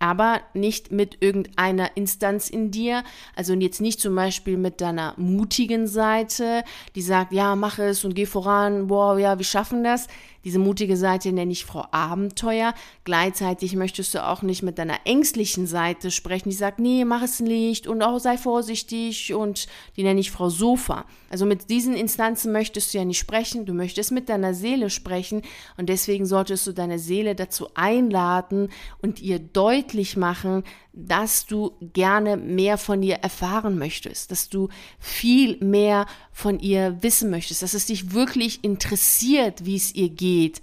aber 0.00 0.40
nicht 0.54 0.92
mit 0.92 1.18
irgendeiner 1.20 1.96
Instanz 1.96 2.48
in 2.48 2.70
dir. 2.70 3.02
Also 3.34 3.54
jetzt 3.54 3.80
nicht 3.80 4.00
zum 4.00 4.14
Beispiel 4.14 4.56
mit 4.56 4.80
deiner 4.80 5.14
mutigen 5.16 5.86
Seite, 5.86 6.62
die 6.94 7.02
sagt, 7.02 7.32
ja, 7.32 7.56
mach 7.56 7.78
es 7.78 8.04
und 8.04 8.14
geh 8.14 8.26
voran, 8.26 8.88
wow, 8.88 9.18
ja, 9.18 9.38
wir 9.38 9.44
schaffen 9.44 9.82
das. 9.84 10.06
Diese 10.44 10.60
mutige 10.60 10.96
Seite 10.96 11.32
nenne 11.32 11.50
ich 11.50 11.64
Frau 11.64 11.84
Abenteuer. 11.90 12.72
Gleichzeitig 13.02 13.74
möchtest 13.74 14.14
du 14.14 14.24
auch 14.24 14.42
nicht 14.42 14.62
mit 14.62 14.78
deiner 14.78 14.98
ängstlichen 15.04 15.66
Seite 15.66 16.10
sprechen, 16.10 16.50
die 16.50 16.54
sagt, 16.54 16.78
nee, 16.78 17.04
mach 17.04 17.22
es 17.22 17.40
nicht 17.40 17.88
und 17.88 18.02
auch 18.02 18.18
sei 18.20 18.38
vorsichtig 18.38 19.34
und 19.34 19.66
die 19.96 20.04
nenne 20.04 20.20
ich 20.20 20.30
Frau 20.30 20.48
Sofa. 20.48 21.06
Also 21.28 21.44
mit 21.44 21.70
diesen 21.70 21.94
Instanzen 21.94 22.52
möchtest 22.52 22.94
du 22.94 22.98
ja 22.98 23.04
nicht 23.04 23.18
sprechen, 23.18 23.66
du 23.66 23.74
möchtest 23.74 24.12
mit 24.12 24.28
deiner 24.28 24.54
Seele 24.54 24.90
sprechen 24.90 25.42
und 25.76 25.88
deswegen 25.88 26.24
solltest 26.24 26.66
du 26.66 26.72
deine 26.72 27.00
Seele 27.00 27.34
dazu 27.34 27.68
einladen 27.74 28.68
und 29.02 29.20
ihr 29.20 29.40
deutlich 29.40 30.16
machen, 30.16 30.62
dass 30.92 31.46
du 31.46 31.72
gerne 31.80 32.36
mehr 32.36 32.76
von 32.78 33.02
ihr 33.02 33.16
erfahren 33.16 33.78
möchtest, 33.78 34.30
dass 34.30 34.48
du 34.48 34.68
viel 34.98 35.62
mehr 35.62 36.06
von 36.32 36.58
ihr 36.58 36.96
wissen 37.02 37.30
möchtest, 37.30 37.62
dass 37.62 37.74
es 37.74 37.86
dich 37.86 38.12
wirklich 38.12 38.64
interessiert, 38.64 39.64
wie 39.64 39.76
es 39.76 39.94
ihr 39.94 40.08
geht 40.08 40.27
heat 40.28 40.60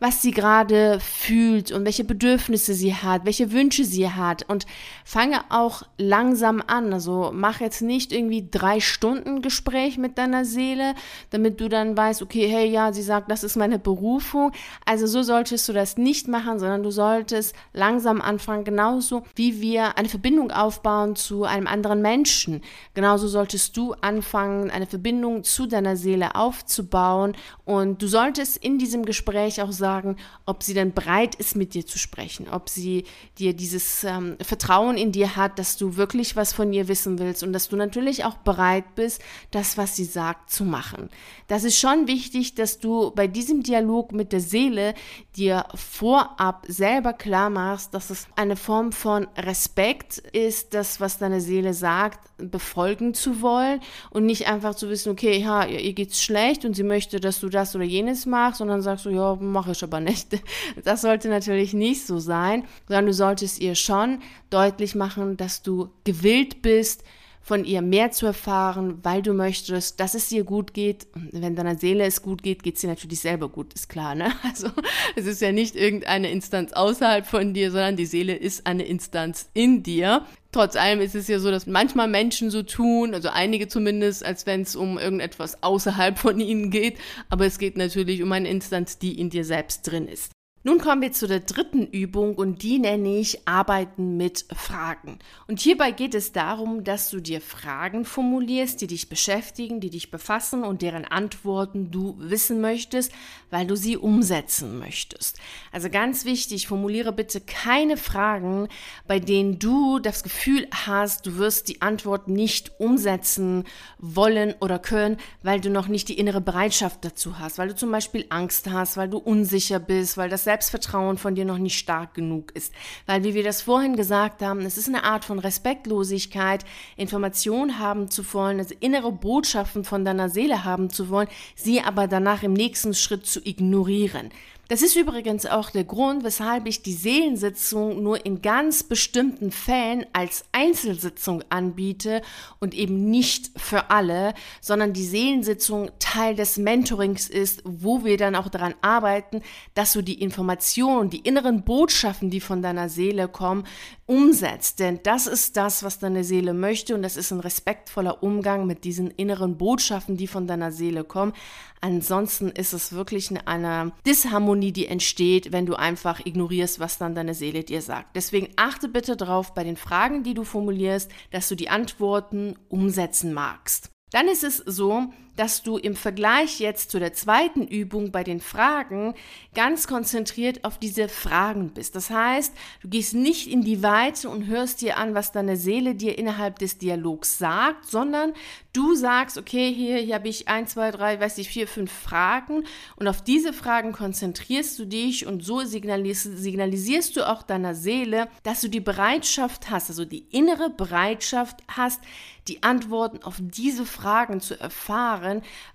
was 0.00 0.22
sie 0.22 0.30
gerade 0.30 0.98
fühlt 0.98 1.70
und 1.72 1.84
welche 1.84 2.04
Bedürfnisse 2.04 2.72
sie 2.72 2.94
hat, 2.94 3.26
welche 3.26 3.52
Wünsche 3.52 3.84
sie 3.84 4.10
hat 4.10 4.48
und 4.48 4.64
fange 5.04 5.40
auch 5.50 5.82
langsam 5.98 6.62
an. 6.66 6.92
Also 6.94 7.30
mach 7.34 7.60
jetzt 7.60 7.82
nicht 7.82 8.10
irgendwie 8.10 8.48
drei 8.50 8.80
Stunden 8.80 9.42
Gespräch 9.42 9.98
mit 9.98 10.16
deiner 10.16 10.46
Seele, 10.46 10.94
damit 11.28 11.60
du 11.60 11.68
dann 11.68 11.96
weißt, 11.96 12.22
okay, 12.22 12.48
hey, 12.48 12.70
ja, 12.70 12.94
sie 12.94 13.02
sagt, 13.02 13.30
das 13.30 13.44
ist 13.44 13.56
meine 13.56 13.78
Berufung. 13.78 14.52
Also 14.86 15.06
so 15.06 15.22
solltest 15.22 15.68
du 15.68 15.74
das 15.74 15.98
nicht 15.98 16.28
machen, 16.28 16.58
sondern 16.58 16.82
du 16.82 16.90
solltest 16.90 17.54
langsam 17.74 18.22
anfangen, 18.22 18.64
genauso 18.64 19.24
wie 19.34 19.60
wir 19.60 19.98
eine 19.98 20.08
Verbindung 20.08 20.50
aufbauen 20.50 21.14
zu 21.14 21.44
einem 21.44 21.66
anderen 21.66 22.00
Menschen. 22.00 22.62
Genauso 22.94 23.28
solltest 23.28 23.76
du 23.76 23.92
anfangen, 24.00 24.70
eine 24.70 24.86
Verbindung 24.86 25.44
zu 25.44 25.66
deiner 25.66 25.96
Seele 25.96 26.36
aufzubauen 26.36 27.36
und 27.66 28.00
du 28.00 28.06
solltest 28.06 28.56
in 28.56 28.78
diesem 28.78 29.04
Gespräch 29.04 29.60
auch 29.60 29.72
sagen, 29.72 29.89
sagen, 29.90 30.16
ob 30.46 30.62
sie 30.62 30.74
dann 30.74 30.92
bereit 30.92 31.34
ist, 31.34 31.56
mit 31.56 31.74
dir 31.74 31.84
zu 31.84 31.98
sprechen, 31.98 32.48
ob 32.48 32.68
sie 32.68 33.04
dir 33.38 33.54
dieses 33.54 34.04
ähm, 34.04 34.36
Vertrauen 34.40 34.96
in 34.96 35.10
dir 35.10 35.34
hat, 35.34 35.58
dass 35.58 35.76
du 35.76 35.96
wirklich 35.96 36.36
was 36.36 36.52
von 36.52 36.72
ihr 36.72 36.86
wissen 36.86 37.18
willst 37.18 37.42
und 37.42 37.52
dass 37.52 37.68
du 37.68 37.76
natürlich 37.76 38.24
auch 38.24 38.36
bereit 38.36 38.94
bist, 38.94 39.20
das, 39.50 39.76
was 39.76 39.96
sie 39.96 40.04
sagt, 40.04 40.50
zu 40.50 40.64
machen. 40.64 41.10
Das 41.50 41.64
ist 41.64 41.80
schon 41.80 42.06
wichtig, 42.06 42.54
dass 42.54 42.78
du 42.78 43.10
bei 43.10 43.26
diesem 43.26 43.64
Dialog 43.64 44.12
mit 44.12 44.30
der 44.30 44.38
Seele 44.38 44.94
dir 45.34 45.64
vorab 45.74 46.64
selber 46.68 47.12
klar 47.12 47.50
machst, 47.50 47.92
dass 47.92 48.10
es 48.10 48.28
eine 48.36 48.54
Form 48.54 48.92
von 48.92 49.26
Respekt 49.36 50.18
ist, 50.18 50.74
das, 50.74 51.00
was 51.00 51.18
deine 51.18 51.40
Seele 51.40 51.74
sagt, 51.74 52.20
befolgen 52.38 53.14
zu 53.14 53.42
wollen 53.42 53.80
und 54.10 54.26
nicht 54.26 54.46
einfach 54.46 54.76
zu 54.76 54.88
wissen, 54.90 55.10
okay, 55.10 55.38
ja, 55.38 55.66
ihr 55.66 55.92
geht's 55.92 56.22
schlecht 56.22 56.64
und 56.64 56.76
sie 56.76 56.84
möchte, 56.84 57.18
dass 57.18 57.40
du 57.40 57.48
das 57.48 57.74
oder 57.74 57.82
jenes 57.82 58.26
machst 58.26 58.60
dann 58.60 58.80
sagst 58.80 59.06
du, 59.06 59.10
ja, 59.10 59.34
mache 59.34 59.72
ich 59.72 59.82
aber 59.82 59.98
nicht. 59.98 60.28
Das 60.84 61.00
sollte 61.00 61.28
natürlich 61.28 61.74
nicht 61.74 62.06
so 62.06 62.20
sein, 62.20 62.64
sondern 62.86 63.06
du 63.06 63.12
solltest 63.12 63.60
ihr 63.60 63.74
schon 63.74 64.20
deutlich 64.50 64.94
machen, 64.94 65.36
dass 65.36 65.62
du 65.62 65.88
gewillt 66.04 66.62
bist, 66.62 67.02
von 67.42 67.64
ihr 67.64 67.82
mehr 67.82 68.10
zu 68.10 68.26
erfahren, 68.26 68.98
weil 69.02 69.22
du 69.22 69.32
möchtest, 69.32 69.98
dass 69.98 70.14
es 70.14 70.28
dir 70.28 70.44
gut 70.44 70.74
geht. 70.74 71.06
Und 71.14 71.30
wenn 71.32 71.56
deiner 71.56 71.76
Seele 71.76 72.04
es 72.04 72.22
gut 72.22 72.42
geht, 72.42 72.62
geht 72.62 72.76
es 72.76 72.82
dir 72.82 72.88
natürlich 72.88 73.20
selber 73.20 73.48
gut, 73.48 73.72
ist 73.74 73.88
klar, 73.88 74.14
ne? 74.14 74.32
Also 74.42 74.68
es 75.16 75.26
ist 75.26 75.40
ja 75.40 75.52
nicht 75.52 75.74
irgendeine 75.74 76.30
Instanz 76.30 76.72
außerhalb 76.72 77.26
von 77.26 77.54
dir, 77.54 77.70
sondern 77.70 77.96
die 77.96 78.06
Seele 78.06 78.34
ist 78.34 78.66
eine 78.66 78.84
Instanz 78.84 79.48
in 79.54 79.82
dir. 79.82 80.26
Trotz 80.52 80.76
allem 80.76 81.00
ist 81.00 81.14
es 81.14 81.28
ja 81.28 81.38
so, 81.38 81.50
dass 81.50 81.66
manchmal 81.66 82.08
Menschen 82.08 82.50
so 82.50 82.62
tun, 82.62 83.14
also 83.14 83.28
einige 83.28 83.68
zumindest, 83.68 84.24
als 84.24 84.46
wenn 84.46 84.62
es 84.62 84.76
um 84.76 84.98
irgendetwas 84.98 85.62
außerhalb 85.62 86.18
von 86.18 86.40
ihnen 86.40 86.70
geht, 86.70 86.98
aber 87.28 87.46
es 87.46 87.58
geht 87.58 87.76
natürlich 87.76 88.22
um 88.22 88.32
eine 88.32 88.48
Instanz, 88.48 88.98
die 88.98 89.18
in 89.18 89.30
dir 89.30 89.44
selbst 89.44 89.82
drin 89.82 90.08
ist. 90.08 90.32
Nun 90.62 90.76
kommen 90.76 91.00
wir 91.00 91.10
zu 91.10 91.26
der 91.26 91.40
dritten 91.40 91.86
Übung 91.86 92.34
und 92.34 92.62
die 92.62 92.78
nenne 92.78 93.16
ich 93.16 93.48
Arbeiten 93.48 94.18
mit 94.18 94.44
Fragen. 94.54 95.18
Und 95.46 95.58
hierbei 95.58 95.90
geht 95.90 96.14
es 96.14 96.32
darum, 96.32 96.84
dass 96.84 97.08
du 97.08 97.20
dir 97.20 97.40
Fragen 97.40 98.04
formulierst, 98.04 98.78
die 98.82 98.86
dich 98.86 99.08
beschäftigen, 99.08 99.80
die 99.80 99.88
dich 99.88 100.10
befassen 100.10 100.62
und 100.62 100.82
deren 100.82 101.06
Antworten 101.06 101.90
du 101.90 102.14
wissen 102.18 102.60
möchtest, 102.60 103.10
weil 103.48 103.66
du 103.66 103.74
sie 103.74 103.96
umsetzen 103.96 104.78
möchtest. 104.78 105.38
Also 105.72 105.88
ganz 105.88 106.26
wichtig, 106.26 106.68
formuliere 106.68 107.14
bitte 107.14 107.40
keine 107.40 107.96
Fragen, 107.96 108.68
bei 109.06 109.18
denen 109.18 109.58
du 109.58 109.98
das 109.98 110.22
Gefühl 110.22 110.68
hast, 110.84 111.24
du 111.24 111.38
wirst 111.38 111.68
die 111.68 111.80
Antwort 111.80 112.28
nicht 112.28 112.78
umsetzen 112.78 113.64
wollen 113.96 114.54
oder 114.60 114.78
können, 114.78 115.16
weil 115.42 115.62
du 115.62 115.70
noch 115.70 115.88
nicht 115.88 116.10
die 116.10 116.18
innere 116.18 116.42
Bereitschaft 116.42 117.02
dazu 117.02 117.38
hast, 117.38 117.56
weil 117.56 117.68
du 117.68 117.76
zum 117.76 117.90
Beispiel 117.90 118.26
Angst 118.28 118.68
hast, 118.70 118.98
weil 118.98 119.08
du 119.08 119.16
unsicher 119.16 119.78
bist, 119.78 120.18
weil 120.18 120.28
das 120.28 120.49
Selbstvertrauen 120.50 121.16
von 121.16 121.36
dir 121.36 121.44
noch 121.44 121.58
nicht 121.58 121.78
stark 121.78 122.14
genug 122.14 122.50
ist. 122.56 122.74
Weil, 123.06 123.22
wie 123.22 123.34
wir 123.34 123.44
das 123.44 123.62
vorhin 123.62 123.94
gesagt 123.94 124.42
haben, 124.42 124.62
es 124.62 124.76
ist 124.78 124.88
eine 124.88 125.04
Art 125.04 125.24
von 125.24 125.38
Respektlosigkeit, 125.38 126.64
Informationen 126.96 127.78
haben 127.78 128.10
zu 128.10 128.24
wollen, 128.34 128.58
also 128.58 128.74
innere 128.80 129.12
Botschaften 129.12 129.84
von 129.84 130.04
deiner 130.04 130.28
Seele 130.28 130.64
haben 130.64 130.90
zu 130.90 131.08
wollen, 131.08 131.28
sie 131.54 131.80
aber 131.80 132.08
danach 132.08 132.42
im 132.42 132.52
nächsten 132.52 132.94
Schritt 132.94 133.26
zu 133.26 133.40
ignorieren. 133.46 134.30
Das 134.70 134.82
ist 134.82 134.94
übrigens 134.94 135.46
auch 135.46 135.70
der 135.70 135.82
Grund, 135.82 136.22
weshalb 136.22 136.68
ich 136.68 136.80
die 136.80 136.92
Seelensitzung 136.92 138.04
nur 138.04 138.24
in 138.24 138.40
ganz 138.40 138.84
bestimmten 138.84 139.50
Fällen 139.50 140.06
als 140.12 140.44
Einzelsitzung 140.52 141.42
anbiete 141.48 142.22
und 142.60 142.72
eben 142.72 143.10
nicht 143.10 143.50
für 143.56 143.90
alle, 143.90 144.32
sondern 144.60 144.92
die 144.92 145.02
Seelensitzung 145.02 145.90
Teil 145.98 146.36
des 146.36 146.56
Mentorings 146.56 147.28
ist, 147.28 147.62
wo 147.64 148.04
wir 148.04 148.16
dann 148.16 148.36
auch 148.36 148.48
daran 148.48 148.76
arbeiten, 148.80 149.42
dass 149.74 149.92
du 149.92 150.02
die 150.02 150.22
Informationen, 150.22 151.10
die 151.10 151.18
inneren 151.18 151.64
Botschaften, 151.64 152.30
die 152.30 152.40
von 152.40 152.62
deiner 152.62 152.88
Seele 152.88 153.26
kommen, 153.26 153.66
umsetzt. 154.10 154.80
Denn 154.80 154.98
das 155.04 155.28
ist 155.28 155.56
das, 155.56 155.84
was 155.84 156.00
deine 156.00 156.24
Seele 156.24 156.52
möchte 156.52 156.96
und 156.96 157.02
das 157.02 157.16
ist 157.16 157.30
ein 157.30 157.38
respektvoller 157.38 158.24
Umgang 158.24 158.66
mit 158.66 158.82
diesen 158.82 159.08
inneren 159.12 159.56
Botschaften, 159.56 160.16
die 160.16 160.26
von 160.26 160.48
deiner 160.48 160.72
Seele 160.72 161.04
kommen. 161.04 161.32
Ansonsten 161.80 162.48
ist 162.48 162.72
es 162.72 162.92
wirklich 162.92 163.30
eine 163.46 163.92
Disharmonie, 164.04 164.72
die 164.72 164.86
entsteht, 164.86 165.52
wenn 165.52 165.64
du 165.64 165.76
einfach 165.76 166.26
ignorierst, 166.26 166.80
was 166.80 166.98
dann 166.98 167.14
deine 167.14 167.34
Seele 167.34 167.62
dir 167.62 167.82
sagt. 167.82 168.16
Deswegen 168.16 168.48
achte 168.56 168.88
bitte 168.88 169.16
darauf 169.16 169.54
bei 169.54 169.62
den 169.62 169.76
Fragen, 169.76 170.24
die 170.24 170.34
du 170.34 170.42
formulierst, 170.42 171.08
dass 171.30 171.48
du 171.48 171.54
die 171.54 171.68
Antworten 171.68 172.56
umsetzen 172.68 173.32
magst. 173.32 173.90
Dann 174.10 174.26
ist 174.26 174.42
es 174.42 174.56
so, 174.56 175.12
dass 175.36 175.62
du 175.62 175.76
im 175.76 175.96
Vergleich 175.96 176.60
jetzt 176.60 176.90
zu 176.90 176.98
der 176.98 177.12
zweiten 177.12 177.66
Übung 177.66 178.12
bei 178.12 178.24
den 178.24 178.40
Fragen 178.40 179.14
ganz 179.54 179.86
konzentriert 179.86 180.64
auf 180.64 180.78
diese 180.78 181.08
Fragen 181.08 181.70
bist. 181.70 181.96
Das 181.96 182.10
heißt, 182.10 182.54
du 182.82 182.88
gehst 182.88 183.14
nicht 183.14 183.48
in 183.48 183.62
die 183.62 183.82
Weite 183.82 184.28
und 184.28 184.46
hörst 184.46 184.80
dir 184.80 184.96
an, 184.96 185.14
was 185.14 185.32
deine 185.32 185.56
Seele 185.56 185.94
dir 185.94 186.18
innerhalb 186.18 186.58
des 186.58 186.78
Dialogs 186.78 187.38
sagt, 187.38 187.86
sondern 187.86 188.32
du 188.72 188.94
sagst, 188.94 189.38
okay, 189.38 189.72
hier, 189.72 189.98
hier 189.98 190.14
habe 190.14 190.28
ich 190.28 190.48
ein, 190.48 190.66
zwei, 190.66 190.90
drei, 190.90 191.18
weiß 191.20 191.38
ich, 191.38 191.48
vier, 191.48 191.66
fünf 191.66 191.90
Fragen 191.90 192.64
und 192.96 193.08
auf 193.08 193.22
diese 193.22 193.52
Fragen 193.52 193.92
konzentrierst 193.92 194.78
du 194.78 194.84
dich 194.84 195.26
und 195.26 195.44
so 195.44 195.60
signalisierst, 195.60 196.38
signalisierst 196.38 197.16
du 197.16 197.28
auch 197.28 197.42
deiner 197.42 197.74
Seele, 197.74 198.28
dass 198.42 198.60
du 198.60 198.68
die 198.68 198.80
Bereitschaft 198.80 199.70
hast, 199.70 199.90
also 199.90 200.04
die 200.04 200.26
innere 200.30 200.70
Bereitschaft 200.70 201.62
hast, 201.68 202.00
die 202.48 202.62
Antworten 202.62 203.22
auf 203.22 203.36
diese 203.40 203.86
Fragen 203.86 204.40
zu 204.40 204.58
erfahren, 204.58 205.19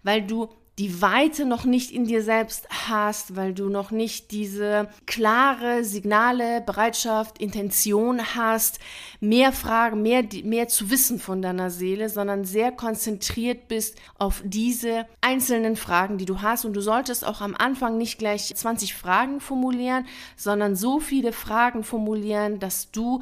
weil 0.03 0.21
du 0.21 0.49
die 0.77 1.01
Weite 1.01 1.45
noch 1.45 1.63
nicht 1.63 1.91
in 1.91 2.05
dir 2.05 2.21
selbst 2.21 2.67
hast, 2.89 3.38
weil 3.38 3.53
du 3.53 3.69
noch 3.69 3.91
nicht 3.91 4.31
diese 4.31 4.89
klare 5.05 5.86
Signale, 5.86 6.60
Bereitschaft, 6.60 7.38
Intention 7.38 8.36
hast, 8.36 8.79
mehr 9.21 9.53
Fragen, 9.53 10.01
mehr, 10.01 10.25
mehr 10.43 10.67
zu 10.67 10.89
wissen 10.89 11.17
von 11.17 11.41
deiner 11.41 11.69
Seele, 11.69 12.10
sondern 12.10 12.43
sehr 12.43 12.73
konzentriert 12.73 13.69
bist 13.69 13.97
auf 14.17 14.41
diese 14.43 15.05
einzelnen 15.21 15.77
Fragen, 15.77 16.17
die 16.17 16.25
du 16.25 16.41
hast. 16.41 16.65
Und 16.65 16.73
du 16.73 16.81
solltest 16.81 17.25
auch 17.25 17.39
am 17.39 17.55
Anfang 17.55 17.97
nicht 17.97 18.17
gleich 18.19 18.53
20 18.53 18.95
Fragen 18.95 19.39
formulieren, 19.39 20.05
sondern 20.36 20.75
so 20.75 20.99
viele 20.99 21.31
Fragen 21.31 21.86
formulieren, 21.86 22.60
dass 22.60 22.91
du 22.91 23.21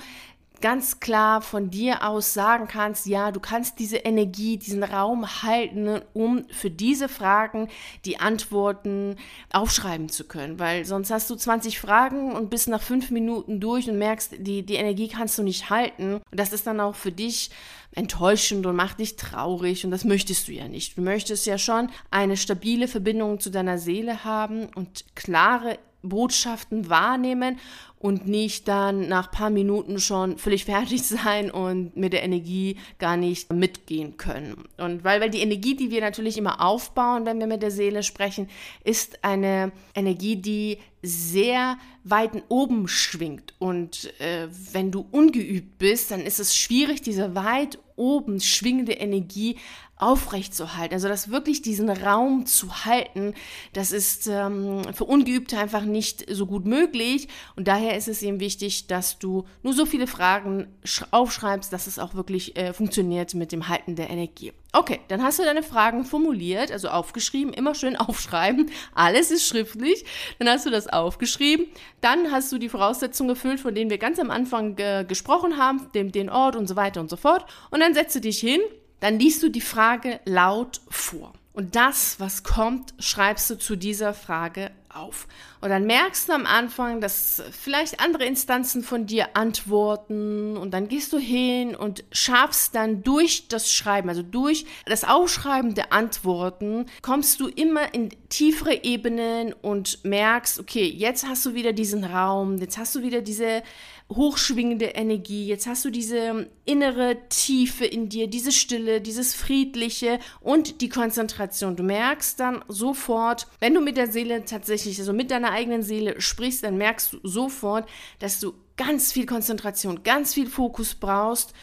ganz 0.61 0.99
klar 0.99 1.41
von 1.41 1.69
dir 1.69 2.07
aus 2.07 2.33
sagen 2.33 2.67
kannst, 2.67 3.05
ja, 3.05 3.31
du 3.31 3.39
kannst 3.39 3.79
diese 3.79 3.97
Energie, 3.97 4.57
diesen 4.57 4.83
Raum 4.83 5.43
halten, 5.43 6.01
um 6.13 6.45
für 6.49 6.71
diese 6.71 7.09
Fragen 7.09 7.69
die 8.05 8.19
Antworten 8.19 9.17
aufschreiben 9.51 10.09
zu 10.09 10.25
können. 10.25 10.59
Weil 10.59 10.85
sonst 10.85 11.11
hast 11.11 11.29
du 11.29 11.35
20 11.35 11.79
Fragen 11.79 12.31
und 12.31 12.49
bist 12.49 12.69
nach 12.69 12.81
fünf 12.81 13.11
Minuten 13.11 13.59
durch 13.59 13.89
und 13.89 13.97
merkst, 13.97 14.35
die, 14.39 14.63
die 14.63 14.75
Energie 14.75 15.09
kannst 15.09 15.37
du 15.37 15.43
nicht 15.43 15.69
halten. 15.69 16.15
Und 16.15 16.39
das 16.39 16.53
ist 16.53 16.65
dann 16.65 16.79
auch 16.79 16.95
für 16.95 17.11
dich 17.11 17.51
enttäuschend 17.95 18.65
und 18.65 18.75
macht 18.75 18.99
dich 18.99 19.15
traurig 19.15 19.85
und 19.85 19.91
das 19.91 20.03
möchtest 20.03 20.47
du 20.47 20.51
ja 20.51 20.67
nicht. 20.67 20.97
Du 20.97 21.01
möchtest 21.01 21.45
ja 21.45 21.57
schon 21.57 21.89
eine 22.09 22.37
stabile 22.37 22.87
Verbindung 22.87 23.39
zu 23.39 23.49
deiner 23.49 23.77
Seele 23.77 24.23
haben 24.23 24.67
und 24.75 25.05
klare 25.15 25.77
Botschaften 26.03 26.89
wahrnehmen 26.89 27.57
und 27.97 28.27
nicht 28.27 28.67
dann 28.67 29.07
nach 29.07 29.31
paar 29.31 29.49
Minuten 29.49 29.97
schon 29.97 30.37
völlig 30.37 30.65
fertig 30.65 31.03
sein 31.03 31.49
und 31.49 31.95
mit 31.95 32.11
der 32.11 32.23
Energie 32.23 32.77
gar 32.99 33.15
nicht 33.15 33.51
mitgehen 33.51 34.17
können. 34.17 34.65
Und 34.77 35.05
weil, 35.05 35.21
weil 35.21 35.29
die 35.29 35.41
Energie, 35.41 35.75
die 35.75 35.89
wir 35.89 36.01
natürlich 36.01 36.37
immer 36.37 36.61
aufbauen, 36.61 37.25
wenn 37.25 37.39
wir 37.39 37.47
mit 37.47 37.63
der 37.63 37.71
Seele 37.71 38.03
sprechen, 38.03 38.49
ist 38.83 39.23
eine 39.23 39.71
Energie, 39.95 40.35
die 40.35 40.79
sehr 41.01 41.77
weit 42.03 42.43
oben 42.49 42.89
schwingt. 42.89 43.53
Und 43.57 44.13
äh, 44.19 44.47
wenn 44.73 44.91
du 44.91 45.05
ungeübt 45.11 45.77
bist, 45.77 46.11
dann 46.11 46.21
ist 46.21 46.39
es 46.39 46.57
schwierig, 46.57 47.01
diese 47.01 47.35
weit 47.35 47.79
oben 47.95 48.41
schwingende 48.41 48.93
Energie 48.93 49.57
aufrechtzuerhalten. 50.03 50.93
Also 50.93 51.07
das 51.07 51.31
wirklich 51.31 51.61
diesen 51.61 51.89
Raum 51.89 52.45
zu 52.45 52.85
halten, 52.85 53.33
das 53.73 53.91
ist 53.91 54.27
ähm, 54.27 54.81
für 54.93 55.05
Ungeübte 55.05 55.57
einfach 55.57 55.83
nicht 55.83 56.25
so 56.29 56.45
gut 56.45 56.65
möglich. 56.65 57.27
Und 57.55 57.67
daher 57.67 57.97
ist 57.97 58.07
es 58.07 58.21
eben 58.21 58.39
wichtig, 58.39 58.87
dass 58.87 59.19
du 59.19 59.45
nur 59.61 59.73
so 59.73 59.85
viele 59.85 60.07
Fragen 60.07 60.67
aufschreibst, 61.11 61.71
dass 61.71 61.87
es 61.87 61.99
auch 61.99 62.13
wirklich 62.13 62.55
äh, 62.57 62.73
funktioniert 62.73 63.33
mit 63.33 63.51
dem 63.51 63.67
Halten 63.67 63.95
der 63.95 64.09
Energie. 64.09 64.53
Okay, 64.75 64.99
dann 65.07 65.21
hast 65.21 65.37
du 65.37 65.43
deine 65.43 65.61
Fragen 65.61 66.03
formuliert, 66.03 66.71
also 66.71 66.87
aufgeschrieben, 66.87 67.53
immer 67.53 67.75
schön 67.75 67.95
aufschreiben. 67.97 68.71
Alles 68.95 69.29
ist 69.29 69.47
schriftlich. 69.47 70.03
Dann 70.39 70.49
hast 70.49 70.65
du 70.65 70.71
das 70.71 70.87
aufgeschrieben. 70.87 71.67
Dann 72.01 72.31
hast 72.31 72.51
du 72.51 72.57
die 72.57 72.69
Voraussetzungen 72.69 73.29
erfüllt, 73.29 73.59
von 73.59 73.75
denen 73.75 73.91
wir 73.91 73.99
ganz 73.99 74.19
am 74.19 74.31
Anfang 74.31 74.77
äh, 74.79 75.05
gesprochen 75.07 75.57
haben, 75.57 75.91
dem, 75.93 76.11
den 76.11 76.29
Ort 76.29 76.55
und 76.55 76.67
so 76.67 76.75
weiter 76.75 77.01
und 77.01 77.09
so 77.09 77.17
fort. 77.17 77.45
Und 77.69 77.81
dann 77.81 77.93
setzt 77.93 78.15
du 78.15 78.19
dich 78.19 78.39
hin, 78.39 78.61
dann 79.03 79.19
liest 79.19 79.43
du 79.43 79.49
die 79.49 79.59
Frage 79.59 80.21
laut 80.23 80.79
vor. 80.87 81.33
Und 81.51 81.75
das, 81.75 82.21
was 82.21 82.43
kommt, 82.43 82.93
schreibst 82.99 83.49
du 83.49 83.57
zu 83.57 83.75
dieser 83.75 84.13
Frage 84.13 84.71
auf. 84.87 85.27
Und 85.59 85.69
dann 85.69 85.85
merkst 85.85 86.29
du 86.29 86.33
am 86.33 86.45
Anfang, 86.45 87.01
dass 87.01 87.43
vielleicht 87.51 87.99
andere 87.99 88.23
Instanzen 88.23 88.81
von 88.81 89.05
dir 89.05 89.35
antworten 89.35 90.55
und 90.55 90.71
dann 90.71 90.87
gehst 90.87 91.11
du 91.11 91.17
hin 91.17 91.75
und 91.75 92.05
schaffst 92.11 92.75
dann 92.75 93.03
durch 93.03 93.49
das 93.49 93.71
Schreiben, 93.71 94.07
also 94.07 94.23
durch 94.23 94.65
das 94.85 95.03
Aufschreiben 95.03 95.75
der 95.75 95.91
Antworten, 95.91 96.85
kommst 97.01 97.39
du 97.39 97.49
immer 97.49 97.93
in 97.93 98.09
tiefere 98.29 98.83
Ebenen 98.83 99.53
und 99.53 100.03
merkst, 100.05 100.59
okay, 100.59 100.85
jetzt 100.85 101.27
hast 101.27 101.45
du 101.45 101.53
wieder 101.53 101.73
diesen 101.73 102.03
Raum, 102.05 102.57
jetzt 102.57 102.77
hast 102.77 102.95
du 102.95 103.01
wieder 103.01 103.21
diese 103.21 103.63
hochschwingende 104.09 104.85
Energie, 104.85 105.47
jetzt 105.47 105.67
hast 105.67 105.85
du 105.85 105.89
diese 105.89 106.49
innere 106.65 107.17
Tiefe 107.29 107.85
in 107.85 108.09
dir, 108.09 108.27
diese 108.27 108.51
Stille, 108.51 109.01
dieses 109.01 109.33
Friedliche 109.33 110.19
und 110.41 110.81
die 110.81 110.89
Konzentration. 110.89 111.75
Du 111.75 111.83
merkst 111.83 112.39
dann 112.39 112.63
sofort, 112.67 113.47
wenn 113.59 113.73
du 113.73 113.81
mit 113.81 113.97
der 113.97 114.11
Seele 114.11 114.45
tatsächlich, 114.45 114.99
also 114.99 115.13
mit 115.13 115.31
deiner 115.31 115.51
eigenen 115.51 115.83
Seele 115.83 116.19
sprichst, 116.21 116.63
dann 116.63 116.77
merkst 116.77 117.13
du 117.13 117.19
sofort, 117.23 117.89
dass 118.19 118.39
du 118.39 118.53
ganz 118.77 119.11
viel 119.11 119.25
Konzentration, 119.25 120.03
ganz 120.03 120.33
viel 120.33 120.47
Fokus 120.47 120.95
brauchst 120.95 121.53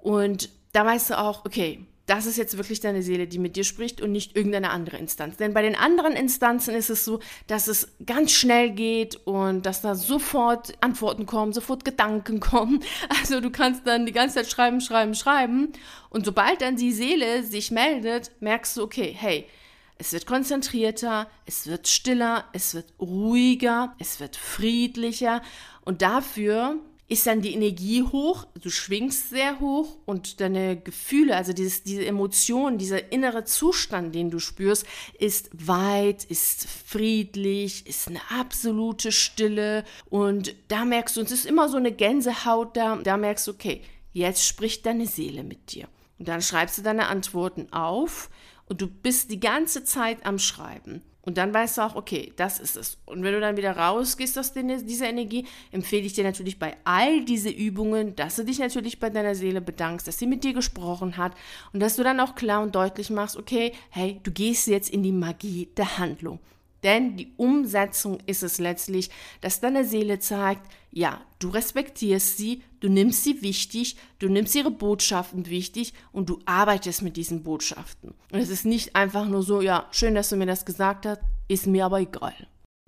und 0.00 0.50
da 0.72 0.84
weißt 0.84 1.10
du 1.10 1.18
auch, 1.18 1.44
okay, 1.44 1.86
das 2.06 2.26
ist 2.26 2.36
jetzt 2.36 2.56
wirklich 2.56 2.80
deine 2.80 3.02
Seele, 3.02 3.26
die 3.26 3.40
mit 3.40 3.56
dir 3.56 3.64
spricht 3.64 4.00
und 4.00 4.12
nicht 4.12 4.36
irgendeine 4.36 4.70
andere 4.70 4.96
Instanz. 4.96 5.36
Denn 5.36 5.52
bei 5.52 5.62
den 5.62 5.74
anderen 5.74 6.12
Instanzen 6.12 6.74
ist 6.74 6.88
es 6.88 7.04
so, 7.04 7.18
dass 7.48 7.66
es 7.66 7.88
ganz 8.06 8.32
schnell 8.32 8.70
geht 8.70 9.16
und 9.26 9.66
dass 9.66 9.82
da 9.82 9.96
sofort 9.96 10.74
Antworten 10.80 11.26
kommen, 11.26 11.52
sofort 11.52 11.84
Gedanken 11.84 12.38
kommen. 12.40 12.82
Also 13.08 13.40
du 13.40 13.50
kannst 13.50 13.86
dann 13.86 14.06
die 14.06 14.12
ganze 14.12 14.36
Zeit 14.36 14.48
schreiben, 14.48 14.80
schreiben, 14.80 15.14
schreiben. 15.14 15.72
Und 16.08 16.24
sobald 16.24 16.62
dann 16.62 16.76
die 16.76 16.92
Seele 16.92 17.42
sich 17.42 17.72
meldet, 17.72 18.30
merkst 18.40 18.76
du, 18.76 18.84
okay, 18.84 19.14
hey, 19.16 19.46
es 19.98 20.12
wird 20.12 20.26
konzentrierter, 20.26 21.28
es 21.46 21.66
wird 21.66 21.88
stiller, 21.88 22.44
es 22.52 22.74
wird 22.74 22.92
ruhiger, 23.00 23.94
es 23.98 24.20
wird 24.20 24.36
friedlicher. 24.36 25.42
Und 25.84 26.02
dafür 26.02 26.76
ist 27.08 27.26
dann 27.26 27.40
die 27.40 27.54
Energie 27.54 28.02
hoch, 28.02 28.46
du 28.60 28.68
schwingst 28.68 29.30
sehr 29.30 29.60
hoch 29.60 29.96
und 30.06 30.40
deine 30.40 30.76
Gefühle, 30.76 31.36
also 31.36 31.52
dieses, 31.52 31.84
diese 31.84 32.04
Emotion, 32.04 32.78
dieser 32.78 33.12
innere 33.12 33.44
Zustand, 33.44 34.14
den 34.14 34.30
du 34.30 34.40
spürst, 34.40 34.86
ist 35.18 35.50
weit, 35.52 36.24
ist 36.24 36.66
friedlich, 36.68 37.86
ist 37.86 38.08
eine 38.08 38.20
absolute 38.30 39.12
Stille 39.12 39.84
und 40.10 40.54
da 40.68 40.84
merkst 40.84 41.16
du, 41.16 41.20
es 41.20 41.30
ist 41.30 41.46
immer 41.46 41.68
so 41.68 41.76
eine 41.76 41.92
Gänsehaut 41.92 42.76
da, 42.76 42.96
da 42.96 43.16
merkst 43.16 43.46
du, 43.46 43.52
okay, 43.52 43.82
jetzt 44.12 44.44
spricht 44.44 44.84
deine 44.86 45.06
Seele 45.06 45.44
mit 45.44 45.72
dir. 45.72 45.88
Und 46.18 46.28
dann 46.28 46.42
schreibst 46.42 46.78
du 46.78 46.82
deine 46.82 47.08
Antworten 47.08 47.72
auf 47.72 48.30
und 48.68 48.80
du 48.80 48.88
bist 48.88 49.30
die 49.30 49.40
ganze 49.40 49.84
Zeit 49.84 50.24
am 50.24 50.38
Schreiben. 50.38 51.02
Und 51.26 51.38
dann 51.38 51.52
weißt 51.52 51.78
du 51.78 51.82
auch, 51.82 51.96
okay, 51.96 52.32
das 52.36 52.60
ist 52.60 52.76
es. 52.76 52.98
Und 53.04 53.24
wenn 53.24 53.34
du 53.34 53.40
dann 53.40 53.56
wieder 53.56 53.76
rausgehst 53.76 54.38
aus 54.38 54.52
dieser 54.52 55.08
Energie, 55.08 55.44
empfehle 55.72 56.06
ich 56.06 56.12
dir 56.12 56.22
natürlich 56.22 56.60
bei 56.60 56.76
all 56.84 57.24
diese 57.24 57.50
Übungen, 57.50 58.14
dass 58.14 58.36
du 58.36 58.44
dich 58.44 58.60
natürlich 58.60 59.00
bei 59.00 59.10
deiner 59.10 59.34
Seele 59.34 59.60
bedankst, 59.60 60.06
dass 60.06 60.20
sie 60.20 60.28
mit 60.28 60.44
dir 60.44 60.54
gesprochen 60.54 61.16
hat 61.16 61.32
und 61.72 61.80
dass 61.80 61.96
du 61.96 62.04
dann 62.04 62.20
auch 62.20 62.36
klar 62.36 62.62
und 62.62 62.76
deutlich 62.76 63.10
machst, 63.10 63.36
okay, 63.36 63.72
hey, 63.90 64.20
du 64.22 64.30
gehst 64.30 64.68
jetzt 64.68 64.88
in 64.88 65.02
die 65.02 65.10
Magie 65.10 65.68
der 65.76 65.98
Handlung. 65.98 66.38
Denn 66.84 67.16
die 67.16 67.32
Umsetzung 67.36 68.18
ist 68.26 68.44
es 68.44 68.58
letztlich, 68.58 69.10
dass 69.40 69.58
deine 69.58 69.84
Seele 69.84 70.20
zeigt, 70.20 70.70
ja, 70.96 71.20
du 71.40 71.50
respektierst 71.50 72.38
sie, 72.38 72.62
du 72.80 72.88
nimmst 72.88 73.22
sie 73.22 73.42
wichtig, 73.42 73.96
du 74.18 74.30
nimmst 74.30 74.54
ihre 74.54 74.70
Botschaften 74.70 75.44
wichtig 75.44 75.92
und 76.10 76.30
du 76.30 76.38
arbeitest 76.46 77.02
mit 77.02 77.18
diesen 77.18 77.42
Botschaften. 77.42 78.14
Und 78.32 78.38
es 78.38 78.48
ist 78.48 78.64
nicht 78.64 78.96
einfach 78.96 79.28
nur 79.28 79.42
so, 79.42 79.60
ja, 79.60 79.88
schön, 79.90 80.14
dass 80.14 80.30
du 80.30 80.36
mir 80.36 80.46
das 80.46 80.64
gesagt 80.64 81.04
hast, 81.04 81.20
ist 81.48 81.66
mir 81.66 81.84
aber 81.84 82.00
egal. 82.00 82.32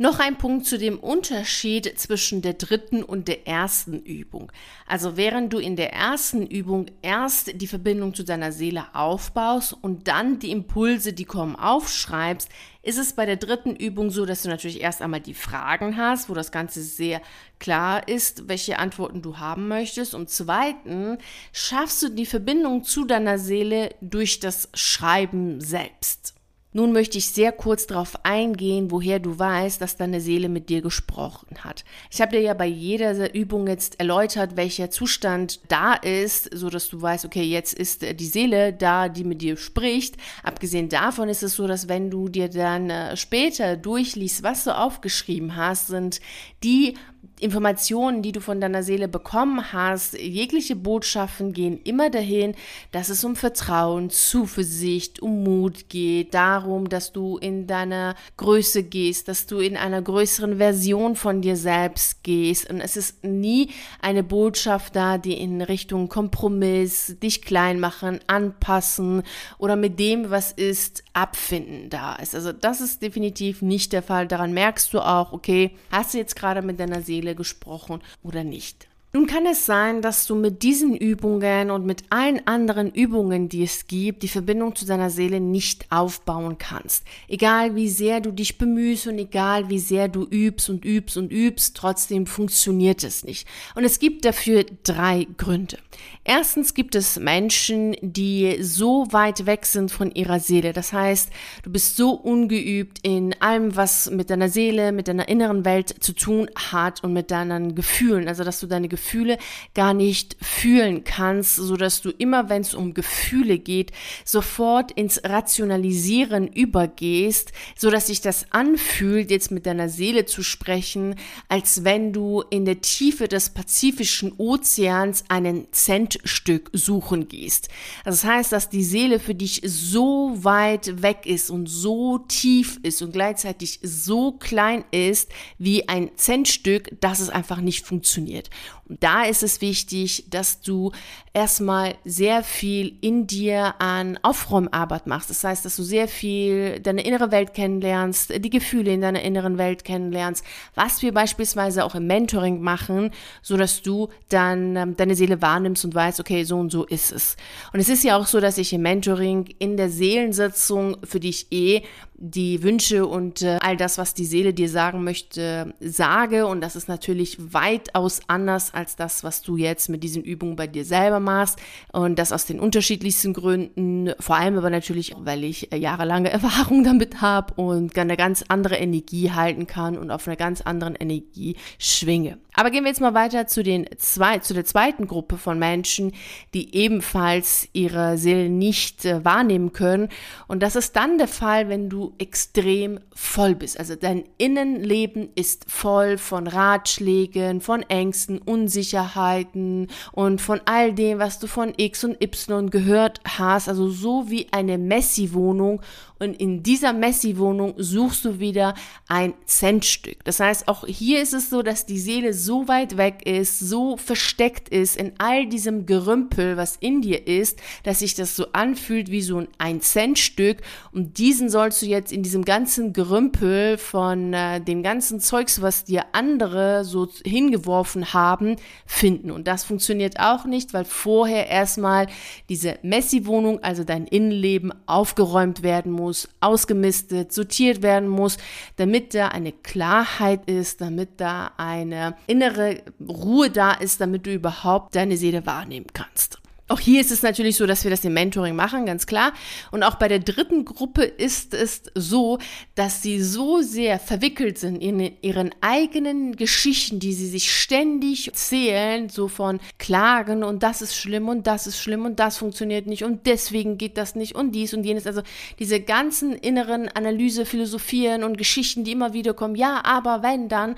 Noch 0.01 0.21
ein 0.21 0.39
Punkt 0.39 0.65
zu 0.65 0.79
dem 0.79 0.97
Unterschied 0.97 1.99
zwischen 1.99 2.41
der 2.41 2.53
dritten 2.53 3.03
und 3.03 3.27
der 3.27 3.49
ersten 3.49 3.99
Übung. 3.99 4.53
Also 4.87 5.17
während 5.17 5.53
du 5.53 5.59
in 5.59 5.75
der 5.75 5.93
ersten 5.93 6.47
Übung 6.47 6.87
erst 7.03 7.61
die 7.61 7.67
Verbindung 7.67 8.15
zu 8.15 8.23
deiner 8.23 8.53
Seele 8.53 8.95
aufbaust 8.95 9.73
und 9.73 10.07
dann 10.07 10.39
die 10.39 10.53
Impulse, 10.53 11.13
die 11.13 11.25
kommen, 11.25 11.57
aufschreibst, 11.57 12.49
ist 12.81 12.97
es 12.97 13.15
bei 13.15 13.27
der 13.27 13.39
dritten 13.39 13.75
Übung 13.75 14.11
so, 14.11 14.25
dass 14.25 14.43
du 14.43 14.49
natürlich 14.49 14.81
erst 14.83 15.03
einmal 15.03 15.21
die 15.21 15.35
Fragen 15.35 15.97
hast, 15.97 16.31
wo 16.31 16.35
das 16.35 16.53
Ganze 16.53 16.81
sehr 16.81 17.21
klar 17.59 18.07
ist, 18.07 18.47
welche 18.47 18.79
Antworten 18.79 19.21
du 19.21 19.39
haben 19.39 19.67
möchtest. 19.67 20.15
Und 20.15 20.31
zweitens 20.31 21.21
schaffst 21.53 22.05
du 22.05 22.09
die 22.09 22.25
Verbindung 22.25 22.85
zu 22.85 23.05
deiner 23.05 23.41
Seele 23.41 23.97
durch 24.01 24.39
das 24.39 24.69
Schreiben 24.75 25.61
selbst. 25.61 26.38
Nun 26.79 26.93
möchte 26.93 27.19
ich 27.19 27.31
sehr 27.31 27.51
kurz 27.51 27.89
darauf 27.89 28.25
eingehen, 28.25 28.93
woher 28.93 29.19
du 29.19 29.37
weißt, 29.37 29.81
dass 29.81 29.97
deine 29.97 30.21
Seele 30.21 30.49
mit 30.49 30.69
dir 30.69 30.81
gesprochen 30.81 31.65
hat. 31.65 31.85
Ich 32.09 32.21
habe 32.21 32.37
dir 32.37 32.41
ja 32.41 32.55
bei 32.55 32.67
jeder 32.67 33.35
Übung 33.35 33.67
jetzt 33.67 33.99
erläutert, 33.99 34.57
welcher 34.57 34.89
Zustand 34.89 35.59
da 35.67 35.95
ist, 35.95 36.57
so 36.57 36.71
dass 36.71 36.89
du 36.89 37.03
weißt, 37.03 37.25
okay, 37.25 37.43
jetzt 37.43 37.75
ist 37.75 38.03
die 38.03 38.27
Seele 38.27 38.73
da, 38.73 39.09
die 39.09 39.25
mit 39.25 39.43
dir 39.43 39.57
spricht. 39.57 40.19
Abgesehen 40.45 40.89
davon 40.89 41.29
ist 41.29 41.43
es 41.43 41.57
so, 41.57 41.67
dass 41.67 41.89
wenn 41.89 42.11
du 42.11 42.29
dir 42.29 42.49
dann 42.49 42.91
äh, 42.91 43.17
später 43.17 43.77
durchliest, 43.77 44.45
was 44.45 44.63
du 44.63 44.71
aufgeschrieben 44.71 45.57
hast, 45.57 45.89
sind 45.89 46.21
die 46.63 46.95
Informationen, 47.41 48.23
die 48.23 48.33
du 48.33 48.41
von 48.41 48.61
deiner 48.61 48.83
Seele 48.83 49.09
bekommen 49.09 49.73
hast, 49.73 50.19
jegliche 50.19 50.77
Botschaften 50.77 51.53
gehen 51.53 51.81
immer 51.85 52.11
dahin, 52.11 52.55
dass 52.93 53.09
es 53.09 53.25
um 53.25 53.37
Vertrauen, 53.37 54.11
Zuversicht, 54.11 55.21
um 55.21 55.45
Mut 55.45 55.89
geht, 55.89 56.35
darum, 56.35 56.89
dass 56.89 57.13
du 57.13 57.39
in 57.39 57.67
deiner 57.67 58.15
Größe 58.37 58.83
gehst, 58.83 59.29
dass 59.29 59.47
du 59.47 59.59
in 59.59 59.77
einer 59.77 60.03
größeren 60.03 60.59
Version 60.59 61.17
von 61.17 61.41
dir 61.41 61.57
selbst 61.57 62.23
gehst. 62.25 62.69
Und 62.71 62.81
es 62.81 62.97
ist 62.97 63.25
nie 63.25 63.71
eine 64.01 64.23
Botschaft 64.23 64.97
da, 64.97 65.19
die 65.19 65.35
in 65.35 65.63
Richtung 65.63 66.09
Kompromiss, 66.09 67.17
dich 67.23 67.43
klein 67.43 67.81
machen, 67.81 68.21
anpassen 68.27 69.23
oder 69.59 69.77
mit 69.77 69.99
dem, 69.99 70.31
was 70.31 70.53
ist, 70.53 71.05
abfinden 71.13 71.91
da 71.91 72.17
ist. 72.17 72.35
Also 72.35 72.53
das 72.53 72.81
ist 72.81 73.03
definitiv 73.03 73.63
nicht 73.63 73.93
der 73.93 74.03
Fall. 74.03 74.27
Daran 74.27 74.53
merkst 74.53 74.93
du 74.93 75.01
auch, 75.01 75.33
okay, 75.33 75.73
hast 75.91 76.15
du 76.15 76.19
jetzt 76.19 76.37
gerade 76.37 76.63
mit 76.63 76.81
deiner 76.81 77.03
Seele 77.03 77.28
Seele 77.29 77.35
gesprochen 77.35 78.01
oder 78.23 78.45
nicht. 78.45 78.89
Nun 79.15 79.27
kann 79.27 79.47
es 79.47 79.65
sein, 79.65 80.03
dass 80.03 80.27
du 80.27 80.35
mit 80.35 80.63
diesen 80.63 80.95
Übungen 80.95 81.71
und 81.71 81.87
mit 81.87 82.05
allen 82.11 82.47
anderen 82.47 82.93
Übungen, 82.93 83.49
die 83.49 83.63
es 83.63 83.87
gibt, 83.87 84.23
die 84.23 84.29
Verbindung 84.29 84.77
zu 84.77 84.85
deiner 84.85 85.09
Seele 85.09 85.41
nicht 85.41 85.87
aufbauen 85.91 86.59
kannst. 86.59 87.05
Egal 87.27 87.75
wie 87.75 87.89
sehr 87.89 88.21
du 88.21 88.33
dich 88.33 88.59
bemühst 88.59 89.07
und 89.07 89.19
egal 89.19 89.71
wie 89.71 89.79
sehr 89.79 90.09
du 90.09 90.25
übst 90.25 90.69
und 90.69 90.85
übst 90.85 91.17
und 91.17 91.33
übst, 91.33 91.75
trotzdem 91.75 92.27
funktioniert 92.27 93.03
es 93.03 93.25
nicht. 93.25 93.49
Und 93.75 93.85
es 93.85 93.99
gibt 93.99 94.27
dafür 94.27 94.67
drei 94.83 95.27
Gründe. 95.39 95.79
Erstens 96.25 96.75
gibt 96.75 96.95
es 96.95 97.19
Menschen, 97.19 97.97
die 98.03 98.59
so 98.63 99.07
weit 99.13 99.47
weg 99.47 99.65
sind 99.65 99.91
von 99.91 100.11
ihrer 100.11 100.41
Seele. 100.41 100.73
Das 100.73 100.93
heißt, 100.93 101.31
du 101.63 101.71
bist 101.71 101.97
so 101.97 102.11
ungeübt 102.11 102.99
in 103.03 103.35
allem, 103.41 103.77
was 103.77 104.11
mit 104.11 104.29
deiner 104.29 104.51
Seele, 104.51 104.93
mit 104.93 105.09
deiner 105.09 105.29
inneren 105.29 105.65
Welt 105.65 105.89
zu 106.01 106.13
tun 106.13 106.51
hat 106.55 107.03
und 107.03 107.15
mit 107.15 107.31
deinen 107.31 107.75
Gefühlen. 107.75 108.29
Also, 108.29 108.45
dass 108.45 108.61
du 108.61 108.67
deine 108.67 108.89
Gefühle 108.89 109.39
gar 109.75 109.95
nicht 109.95 110.37
fühlen 110.43 111.05
kannst, 111.05 111.57
so 111.57 111.77
dass 111.77 112.03
du 112.03 112.11
immer, 112.11 112.51
wenn 112.51 112.61
es 112.63 112.75
um 112.75 112.93
Gefühle 112.93 113.59
geht, 113.59 113.93
sofort 114.25 114.93
ins 114.93 115.23
Rationalisieren 115.25 116.49
übergehst, 116.49 117.53
so 117.75 117.91
dass 117.91 118.09
sich 118.09 118.21
das 118.21 118.47
anfühlt, 118.51 119.31
jetzt 119.31 119.51
mit 119.51 119.65
deiner 119.65 119.89
Seele 119.89 120.27
zu 120.27 120.43
sprechen, 120.43 121.15
als 121.49 121.85
wenn 121.85 122.13
du 122.13 122.43
in 122.51 122.65
der 122.65 122.83
Tiefe 122.83 123.29
des 123.29 123.51
Pazifischen 123.51 124.35
Ozeans 124.37 125.25
einen 125.29 125.69
Zentstück 125.89 126.69
suchen 126.75 127.29
gehst. 127.29 127.71
Das 128.05 128.23
heißt, 128.23 128.53
dass 128.53 128.69
die 128.69 128.85
Seele 128.85 129.19
für 129.19 129.35
dich 129.35 129.63
so 129.65 130.35
weit 130.45 131.01
weg 131.01 131.25
ist 131.25 131.49
und 131.49 131.67
so 131.67 132.19
tief 132.19 132.79
ist 132.83 133.01
und 133.01 133.13
gleichzeitig 133.13 133.81
so 133.83 134.33
klein 134.33 134.85
ist 134.91 135.31
wie 135.57 135.89
ein 135.89 136.11
Centstück, 136.17 137.01
dass 137.01 137.21
es 137.21 137.31
einfach 137.31 137.63
nicht 137.63 137.87
funktioniert. 137.87 138.51
Und 138.89 139.03
da 139.03 139.25
ist 139.25 139.43
es 139.43 139.61
wichtig, 139.61 140.25
dass 140.31 140.61
du 140.61 140.93
erstmal 141.35 141.97
sehr 142.05 142.43
viel 142.43 142.97
in 143.01 143.27
dir 143.27 143.75
an 143.81 144.19
Aufräumarbeit 144.23 145.07
machst. 145.07 145.29
Das 145.29 145.45
heißt, 145.45 145.65
dass 145.65 145.77
du 145.77 145.83
sehr 145.83 146.09
viel 146.09 146.81
deine 146.81 147.05
innere 147.05 147.31
Welt 147.31 147.53
kennenlernst, 147.53 148.43
die 148.43 148.51
Gefühle 148.51 148.93
in 148.93 149.03
deiner 149.03 149.23
inneren 149.23 149.59
Welt 149.59 149.85
kennenlernst, 149.85 150.45
was 150.75 151.03
wir 151.03 151.13
beispielsweise 151.13 151.85
auch 151.85 151.95
im 151.95 152.07
Mentoring 152.07 152.61
machen, 152.63 153.11
so 153.43 153.57
dass 153.57 153.83
du 153.83 154.09
dann 154.31 154.77
ähm, 154.77 154.97
deine 154.97 155.15
Seele 155.15 155.43
wahrnimmst 155.43 155.78
und 155.85 155.95
weißt, 155.95 156.21
okay, 156.21 156.45
so 156.45 156.59
und 156.59 156.71
so 156.71 156.85
ist 156.85 157.13
es. 157.13 157.37
Und 157.73 157.81
es 157.81 157.89
ist 157.89 158.05
ja 158.05 158.17
auch 158.17 158.27
so, 158.27 158.41
dass 158.41 158.59
ich 158.59 158.73
im 158.73 158.83
Mentoring 158.83 159.47
in 159.59 159.77
der 159.77 159.91
Seelensitzung 159.91 160.97
für 161.05 161.21
dich 161.21 161.47
eh 161.51 161.83
die 162.21 162.65
Wünsche 162.65 163.07
und 163.07 163.43
äh, 163.43 163.59
all 163.61 163.77
das, 163.77 163.97
was 163.97 164.13
die 164.13 164.25
Seele 164.25 164.53
dir 164.53 164.69
sagen 164.69 165.05
möchte, 165.05 165.73
sage. 165.81 166.47
Und 166.47 166.61
das 166.61 166.75
ist 166.75 166.89
natürlich 166.89 167.39
weitaus 167.53 168.21
anders 168.27 168.75
als 168.75 168.97
das, 168.97 169.23
was 169.23 169.41
du 169.43 169.57
jetzt 169.57 169.89
mit 169.89 170.03
diesen 170.03 170.25
Übungen 170.25 170.57
bei 170.57 170.67
dir 170.67 170.85
selber 170.85 171.21
machst. 171.21 171.61
Und 171.93 172.19
das 172.19 172.33
aus 172.33 172.45
den 172.45 172.59
unterschiedlichsten 172.59 173.33
Gründen. 173.35 174.13
Vor 174.19 174.37
allem 174.37 174.59
aber 174.59 174.69
natürlich, 174.69 175.15
weil 175.17 175.45
ich 175.45 175.73
äh, 175.73 175.77
jahrelange 175.77 176.31
Erfahrung 176.33 176.83
damit 176.83 177.21
habe 177.21 177.55
und 177.55 177.97
eine 177.97 178.17
ganz 178.17 178.45
andere 178.49 178.77
Energie 178.77 179.31
halten 179.31 179.69
kann 179.69 179.97
und 179.97 180.11
auf 180.11 180.27
einer 180.27 180.37
ganz 180.37 180.61
anderen 180.61 180.97
Energie 180.97 181.57
schwinge. 181.79 182.39
Aber 182.55 182.71
gehen 182.71 182.83
wir 182.83 182.91
jetzt 182.91 183.01
mal 183.01 183.15
weiter 183.15 183.47
zu, 183.47 183.63
den 183.63 183.87
zwei, 183.99 184.41
zu 184.41 184.55
der 184.55 184.65
zweiten 184.65 185.07
Gruppe 185.07 185.39
von 185.39 185.61
Menschen, 185.61 186.13
die 186.55 186.75
ebenfalls 186.75 187.69
ihre 187.73 188.19
Seele 188.19 188.49
nicht 188.49 189.05
äh, 189.05 189.25
wahrnehmen 189.25 189.73
können. 189.73 190.09
Und 190.49 190.65
das 190.65 190.75
ist 190.75 190.97
dann 190.97 191.19
der 191.19 191.29
Fall, 191.29 191.69
wenn 191.69 191.89
du 191.89 192.08
extrem 192.19 193.01
voll 193.15 193.55
bist. 193.55 193.79
Also 193.79 193.95
dein 193.95 194.25
Innenleben 194.39 195.29
ist 195.35 195.71
voll 195.71 196.19
von 196.19 196.47
Ratschlägen, 196.47 197.61
von 197.61 197.83
Ängsten, 197.83 198.39
Unsicherheiten 198.39 199.89
und 200.13 200.41
von 200.41 200.61
all 200.65 200.93
dem, 200.93 201.19
was 201.19 201.39
du 201.39 201.47
von 201.47 201.73
X 201.77 202.05
und 202.05 202.23
Y 202.23 202.71
gehört 202.71 203.21
hast. 203.27 203.69
Also 203.69 203.89
so 203.89 204.31
wie 204.31 204.49
eine 204.53 204.79
Messi-Wohnung 204.79 205.83
und 206.19 206.35
in 206.35 206.63
dieser 206.63 206.93
Messi-Wohnung 206.93 207.75
suchst 207.77 208.25
du 208.25 208.41
wieder 208.41 208.75
ein 209.09 209.35
Centstück. 209.47 210.25
Das 210.25 210.41
heißt, 210.41 210.69
auch 210.69 210.87
hier 210.87 211.23
ist 211.23 211.35
es 211.35 211.51
so, 211.51 211.63
dass 211.63 211.87
die 211.87 211.99
Seele 211.99 212.35
so 212.35 212.69
weit 212.69 212.97
weg 212.97 213.27
ist, 213.27 213.59
so 213.61 213.97
versteckt 213.97 214.69
ist 214.69 214.97
in 214.97 215.13
all 215.19 215.47
diesem 215.47 215.87
Gerümpel, 215.87 216.57
was 216.57 216.77
in 216.77 217.03
dir 217.03 217.27
ist, 217.27 217.59
dass 217.85 218.01
sich 218.01 218.15
das 218.15 218.35
so 218.35 218.47
anfühlt 218.53 219.11
wie 219.11 219.23
so 219.23 219.47
ein 219.59 219.81
Centstück 219.81 220.59
und 220.93 221.19
diesen 221.19 221.49
sollst 221.51 221.83
du 221.83 221.87
jetzt 221.87 222.13
in 222.13 222.23
diesem 222.23 222.45
ganzen 222.45 222.93
Gerümpel 222.93 223.79
von 223.79 224.33
äh, 224.33 224.61
dem 224.61 224.83
ganzen 224.83 225.21
Zeugs, 225.21 225.63
was 225.63 225.85
dir 225.85 226.07
andere 226.13 226.85
so 226.85 227.09
hingeworfen 227.25 228.13
haben, 228.13 228.57
finden. 228.87 229.31
Und 229.31 229.47
das 229.47 229.65
funktioniert 229.65 230.19
auch 230.19 230.45
nicht, 230.45 230.75
weil 230.75 230.85
vorher 230.85 231.49
erstmal 231.49 232.07
diese 232.49 232.79
Messi-Wohnung, 232.83 233.63
also 233.63 233.85
dein 233.85 234.07
Innenleben, 234.07 234.73
aufgeräumt 234.87 235.63
werden 235.63 235.93
muss 235.93 236.08
muss, 236.09 236.29
ausgemistet, 236.41 237.33
sortiert 237.33 237.83
werden 237.83 238.09
muss, 238.09 238.39
damit 238.77 239.15
da 239.15 239.29
eine 239.29 239.53
Klarheit 239.53 240.49
ist, 240.49 240.81
damit 240.81 241.21
da 241.21 241.53
eine 241.59 242.17
innere 242.27 242.83
Ruhe 243.07 243.51
da 243.51 243.73
ist, 243.73 244.01
damit 244.01 244.27
du 244.27 244.33
überhaupt 244.33 244.97
deine 244.97 245.19
Seele 245.19 245.45
wahrnehmen 245.45 245.89
kannst. 245.93 246.39
Auch 246.69 246.81
hier 246.81 247.01
ist 247.01 247.11
es 247.11 247.23
natürlich 247.23 247.57
so, 247.57 247.67
dass 247.67 247.85
wir 247.85 247.91
das 247.91 248.05
im 248.05 248.13
Mentoring 248.13 248.55
machen, 248.55 248.85
ganz 248.85 249.07
klar. 249.07 249.33
Und 249.71 249.83
auch 249.83 249.95
bei 249.95 250.07
der 250.07 250.19
dritten 250.19 250.67
Gruppe 250.67 251.03
ist 251.03 251.55
es 251.55 251.83
so, 251.95 252.39
dass 252.75 253.01
sie 253.01 253.23
so 253.23 253.63
sehr 253.63 253.99
verwickelt 253.99 254.59
sind 254.59 254.77
in 254.77 255.13
ihren 255.23 255.55
eigenen 255.63 256.37
Geschichten, 256.37 257.01
die 257.01 257.15
sie 257.15 257.27
sich 257.27 257.51
ständig 257.51 258.29
erzählen, 258.29 259.09
so 259.09 259.29
von 259.29 259.61
Klagen 259.79 260.45
und 260.45 260.63
das 260.63 260.83
ist 260.83 260.95
schlimm 260.95 261.29
und 261.29 261.47
das 261.47 261.67
ist 261.67 261.81
schlimm 261.81 262.05
und 262.05 262.21
das 262.21 262.37
funktioniert 262.37 262.87
nicht 262.87 263.03
und 263.03 263.27
deswegen 263.27 263.79
geht 263.79 263.97
das 263.97 264.15
nicht 264.15 264.35
und 264.35 264.53
dies 264.53 264.75
und 264.75 264.85
jenes. 264.85 265.07
Also 265.07 265.23
diese 265.59 265.81
ganzen 265.81 266.35
inneren 266.35 266.89
Analyse, 266.89 267.47
Philosophien 267.47 268.25
und 268.25 268.37
Geschichten, 268.37 268.85
die 268.85 268.93
immer 268.93 269.15
wieder 269.15 269.33
kommen. 269.33 269.55
Ja, 269.55 269.81
aber 269.85 270.23
wenn 270.23 270.51
dann, 270.51 270.77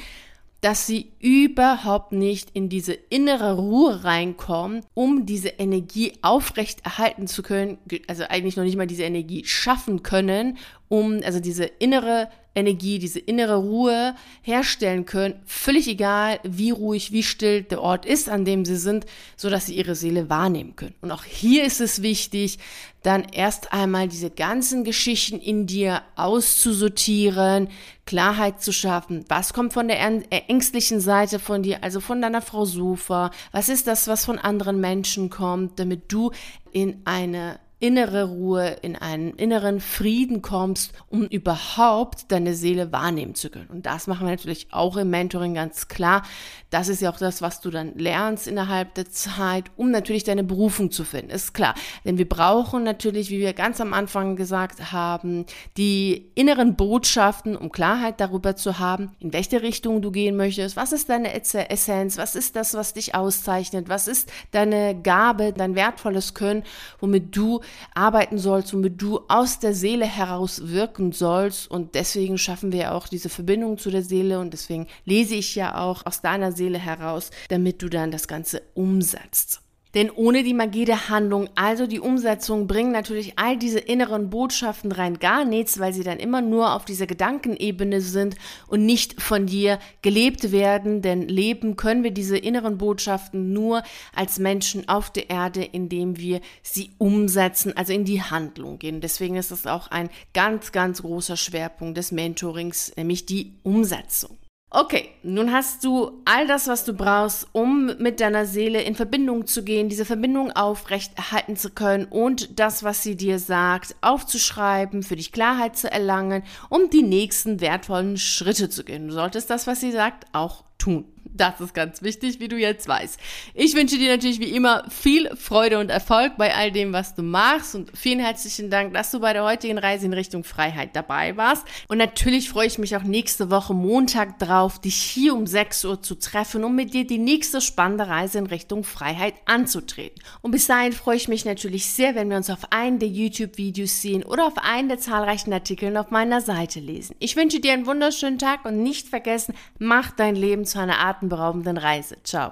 dass 0.61 0.87
sie 0.87 1.13
überhaupt 1.21 2.13
nicht 2.13 2.51
in 2.53 2.69
diese 2.69 2.93
innere 2.93 3.57
Ruhe 3.57 4.05
reinkommen, 4.05 4.85
um 4.95 5.25
diese 5.27 5.49
Energie 5.49 6.13
aufrechterhalten 6.23 7.27
zu 7.27 7.43
können, 7.43 7.79
also 8.07 8.25
eigentlich 8.25 8.57
noch 8.57 8.65
nicht 8.65 8.77
mal 8.77 8.87
diese 8.87 9.05
Energie 9.05 9.45
schaffen 9.45 10.03
können, 10.03 10.59
um 10.91 11.21
also 11.25 11.39
diese 11.39 11.65
innere 11.65 12.29
Energie, 12.53 12.99
diese 12.99 13.21
innere 13.21 13.55
Ruhe 13.55 14.17
herstellen 14.43 15.07
können, 15.07 15.41
völlig 15.47 15.87
egal, 15.87 16.41
wie 16.43 16.73
ruhig, 16.73 17.13
wie 17.13 17.23
still 17.23 17.63
der 17.63 17.81
Ort 17.81 18.05
ist, 18.05 18.29
an 18.29 18.45
dem 18.45 18.65
sie 18.65 18.75
sind, 18.75 19.07
so 19.37 19.49
dass 19.49 19.67
sie 19.67 19.77
ihre 19.77 19.95
Seele 19.95 20.29
wahrnehmen 20.29 20.75
können. 20.75 20.97
Und 21.01 21.13
auch 21.13 21.23
hier 21.23 21.65
ist 21.65 21.81
es 21.81 22.03
wichtig, 22.03 22.59
dann 23.05 23.25
erst 23.33 23.73
einmal 23.73 24.09
diese 24.09 24.31
ganzen 24.31 24.83
Geschichten 24.83 25.39
in 25.39 25.69
dir 25.69 26.03
auszusortieren, 26.17 27.69
Klarheit 28.05 28.61
zu 28.61 28.73
schaffen. 28.73 29.25
Was 29.29 29.53
kommt 29.53 29.73
von 29.73 29.87
der 29.87 30.01
ängstlichen 30.49 30.99
Seite 30.99 31.39
von 31.39 31.63
dir, 31.63 31.85
also 31.85 32.01
von 32.01 32.21
deiner 32.21 32.43
Frau 32.43 32.65
Sufa? 32.65 33.31
Was 33.53 33.69
ist 33.69 33.87
das, 33.87 34.09
was 34.09 34.25
von 34.25 34.41
anderen 34.41 34.81
Menschen 34.81 35.31
kommt, 35.31 35.79
damit 35.79 36.13
du 36.13 36.33
in 36.73 37.03
eine 37.05 37.61
innere 37.81 38.25
Ruhe, 38.25 38.77
in 38.83 38.95
einen 38.95 39.31
inneren 39.35 39.81
Frieden 39.81 40.43
kommst, 40.43 40.93
um 41.09 41.25
überhaupt 41.25 42.31
deine 42.31 42.55
Seele 42.55 42.93
wahrnehmen 42.93 43.35
zu 43.35 43.49
können. 43.49 43.69
Und 43.69 43.87
das 43.87 44.07
machen 44.07 44.27
wir 44.27 44.33
natürlich 44.33 44.69
auch 44.71 44.99
im 44.99 45.09
Mentoring 45.09 45.55
ganz 45.55 45.89
klar. 45.89 46.23
Das 46.69 46.89
ist 46.89 47.01
ja 47.01 47.11
auch 47.11 47.17
das, 47.17 47.41
was 47.41 47.61
du 47.61 47.71
dann 47.71 47.97
lernst 47.97 48.47
innerhalb 48.47 48.95
der 48.95 49.09
Zeit, 49.11 49.71
um 49.77 49.91
natürlich 49.91 50.25
deine 50.25 50.45
Berufung 50.45 50.91
zu 50.91 51.05
finden. 51.05 51.31
Ist 51.31 51.55
klar. 51.55 51.75
Denn 52.05 52.19
wir 52.19 52.29
brauchen 52.29 52.85
natürlich, 52.85 53.31
wie 53.31 53.41
wir 53.41 53.55
ganz 53.55 53.81
am 53.81 53.95
Anfang 53.95 54.37
gesagt 54.37 54.93
haben, 54.93 55.47
die 55.79 56.31
inneren 56.35 56.77
Botschaften, 56.77 57.57
um 57.57 57.73
Klarheit 57.73 58.21
darüber 58.21 58.57
zu 58.57 58.79
haben, 58.79 59.13
in 59.21 59.33
welche 59.33 59.63
Richtung 59.63 60.03
du 60.03 60.11
gehen 60.11 60.37
möchtest. 60.37 60.77
Was 60.77 60.93
ist 60.93 61.09
deine 61.09 61.33
Essenz? 61.33 62.19
Was 62.19 62.37
ist 62.37 62.57
das, 62.57 62.75
was 62.75 62.93
dich 62.93 63.15
auszeichnet? 63.15 63.89
Was 63.89 64.07
ist 64.07 64.31
deine 64.51 65.01
Gabe, 65.01 65.55
dein 65.55 65.75
wertvolles 65.75 66.35
Können, 66.35 66.63
womit 67.01 67.35
du 67.35 67.61
arbeiten 67.95 68.39
sollst, 68.39 68.73
womit 68.73 69.01
du 69.01 69.21
aus 69.29 69.59
der 69.59 69.75
Seele 69.75 70.07
heraus 70.07 70.69
wirken 70.69 71.13
sollst. 71.13 71.71
Und 71.71 71.95
deswegen 71.95 72.39
schaffen 72.39 72.73
wir 72.73 72.95
auch 72.95 73.09
diese 73.09 73.29
Verbindung 73.29 73.79
zu 73.79 73.91
der 73.91 74.03
Seele 74.03 74.41
und 74.41 74.53
deswegen 74.53 74.87
lese 75.05 75.35
ich 75.35 75.55
ja 75.55 75.79
auch 75.79 76.07
aus 76.07 76.21
deiner 76.21 76.53
Seele 76.53 76.79
heraus, 76.79 77.31
damit 77.49 77.83
du 77.83 77.89
dann 77.89 78.11
das 78.11 78.29
Ganze 78.29 78.63
umsetzt. 78.75 79.63
Denn 79.95 80.11
ohne 80.11 80.45
die 80.45 80.55
Magie 80.55 80.85
der 80.85 81.09
Handlung, 81.09 81.49
also 81.57 81.87
die 81.87 81.99
Umsetzung, 81.99 82.67
bringen 82.69 82.93
natürlich 82.93 83.39
all 83.39 83.57
diese 83.57 83.81
inneren 83.81 84.31
Botschaften 84.31 84.93
rein 84.93 85.19
gar 85.19 85.45
nichts, 85.45 85.81
weil 85.81 85.93
sie 85.93 86.05
dann 86.05 86.19
immer 86.19 86.43
nur 86.43 86.75
auf 86.75 86.85
dieser 86.85 87.07
Gedankenebene 87.07 88.01
sind 88.01 88.37
und 88.69 88.87
nicht 88.87 89.21
von 89.21 89.47
dir 89.47 89.81
gelebt 90.03 90.53
werden. 90.53 91.03
Denn 91.03 91.27
leben 91.27 91.77
können 91.77 92.05
wir 92.05 92.13
diese 92.13 92.39
inneren 92.39 92.79
Botschaften 92.79 93.53
nur 93.53 93.83
als 94.15 94.39
Menschen 94.39 94.89
auf 94.89 95.11
der 95.11 95.29
Erde, 95.29 95.65
indem 95.65 96.19
wir 96.19 96.41
sie 96.63 96.93
umsetzen, 96.99 97.77
also 97.77 97.93
in 97.93 98.05
die 98.05 98.23
Handlung 98.23 98.79
gehen. 98.79 99.01
Deswegen 99.01 99.37
ist 99.37 99.51
es 99.51 99.67
auch 99.67 99.89
ein 99.89 100.09
ganz, 100.35 100.71
ganz 100.71 101.03
großer 101.03 101.37
Schwerpunkt 101.37 101.97
des 101.97 102.13
Mentorings, 102.13 102.93
nämlich 102.97 103.27
die 103.27 103.55
Umsetzung. 103.65 104.39
Okay, 104.73 105.11
nun 105.25 105.53
hast 105.53 105.83
du 105.83 106.23
all 106.25 106.47
das, 106.47 106.69
was 106.69 106.85
du 106.85 106.93
brauchst, 106.93 107.49
um 107.51 107.87
mit 107.99 108.21
deiner 108.21 108.47
Seele 108.47 108.81
in 108.81 108.95
Verbindung 108.95 109.49
zu 109.49 109.65
gehen, 109.65 109.89
diese 109.89 110.05
Verbindung 110.05 110.53
aufrecht 110.53 111.13
erhalten 111.17 111.57
zu 111.57 111.71
können 111.71 112.05
und 112.05 112.61
das, 112.61 112.85
was 112.85 113.03
sie 113.03 113.17
dir 113.17 113.41
sagt, 113.41 113.97
aufzuschreiben, 114.01 115.03
für 115.03 115.17
dich 115.17 115.33
Klarheit 115.33 115.77
zu 115.77 115.91
erlangen, 115.91 116.45
um 116.69 116.89
die 116.89 117.03
nächsten 117.03 117.61
wertvollen 117.61 118.17
Schritte 118.17 118.71
zu 118.71 118.85
gehen. 118.85 119.09
Du 119.09 119.15
solltest 119.15 119.51
das, 119.51 119.67
was 119.67 119.81
sie 119.81 119.91
sagt, 119.91 120.27
auch 120.33 120.63
tun. 120.79 121.05
Das 121.33 121.61
ist 121.61 121.75
ganz 121.75 122.03
wichtig, 122.03 122.41
wie 122.41 122.49
du 122.49 122.57
jetzt 122.57 122.89
weißt. 122.89 123.19
Ich 123.55 123.75
wünsche 123.75 123.97
dir 123.97 124.11
natürlich 124.11 124.41
wie 124.41 124.51
immer 124.51 124.85
viel 124.91 125.35
Freude 125.37 125.79
und 125.79 125.91
Erfolg 125.91 126.37
bei 126.37 126.55
all 126.55 126.73
dem, 126.73 126.93
was 126.93 127.15
du 127.15 127.23
machst 127.23 127.75
und 127.75 127.97
vielen 127.97 128.21
herzlichen 128.21 128.71
Dank, 128.71 128.95
dass 128.95 129.11
du 129.11 129.21
bei 129.21 129.33
der 129.33 129.45
heutigen 129.45 129.79
Reise 129.79 130.07
in 130.07 130.13
Richtung 130.13 130.45
Freiheit 130.45 130.91
dabei 130.95 131.37
warst. 131.37 131.65
Und 131.89 131.99
natürlich 131.99 132.51
freue 132.51 132.67
ich 132.67 132.79
mich 132.79 132.97
auch 132.97 133.03
nächste 133.03 133.51
Woche 133.51 133.75
Montag 133.75 134.39
drauf, 134.39 134.81
dich 134.81 134.97
hier 134.97 135.35
um 135.35 135.47
6 135.47 135.85
Uhr 135.85 136.03
zu 136.03 136.17
treffen, 136.17 136.65
um 136.65 136.75
mit 136.75 136.95
dir 136.95 137.07
die 137.07 137.19
nächste 137.19 137.61
spannende 137.61 138.09
Reise 138.09 138.39
in 138.39 138.47
Richtung 138.47 138.85
Freiheit 138.85 139.35
anzutreten. 139.47 140.23
Und 140.43 140.51
bis 140.51 140.67
dahin 140.67 140.93
freue 140.93 141.17
ich 141.17 141.29
mich 141.29 141.45
natürlich 141.45 141.87
sehr, 141.87 142.15
wenn 142.15 142.29
wir 142.29 142.37
uns 142.37 142.51
auf 142.51 142.71
einen 142.71 142.99
der 142.99 143.09
YouTube-Videos 143.09 144.01
sehen 144.03 144.25
oder 144.25 144.47
auf 144.47 144.59
einen 144.59 144.89
der 144.89 144.99
zahlreichen 144.99 145.53
Artikeln 145.53 145.97
auf 145.97 146.11
meiner 146.11 146.41
Seite 146.41 146.81
lesen. 146.81 147.15
Ich 147.19 147.37
wünsche 147.37 147.61
dir 147.61 147.73
einen 147.73 147.87
wunderschönen 147.87 148.39
Tag 148.39 148.65
und 148.65 148.83
nicht 148.83 149.09
vergessen, 149.09 149.55
mach 149.79 150.11
dein 150.11 150.37
Leben 150.37 150.65
zu 150.65 150.81
einer 150.81 150.99
atemberaubenden 151.21 151.77
Reise. 151.77 152.17
Ciao. 152.25 152.49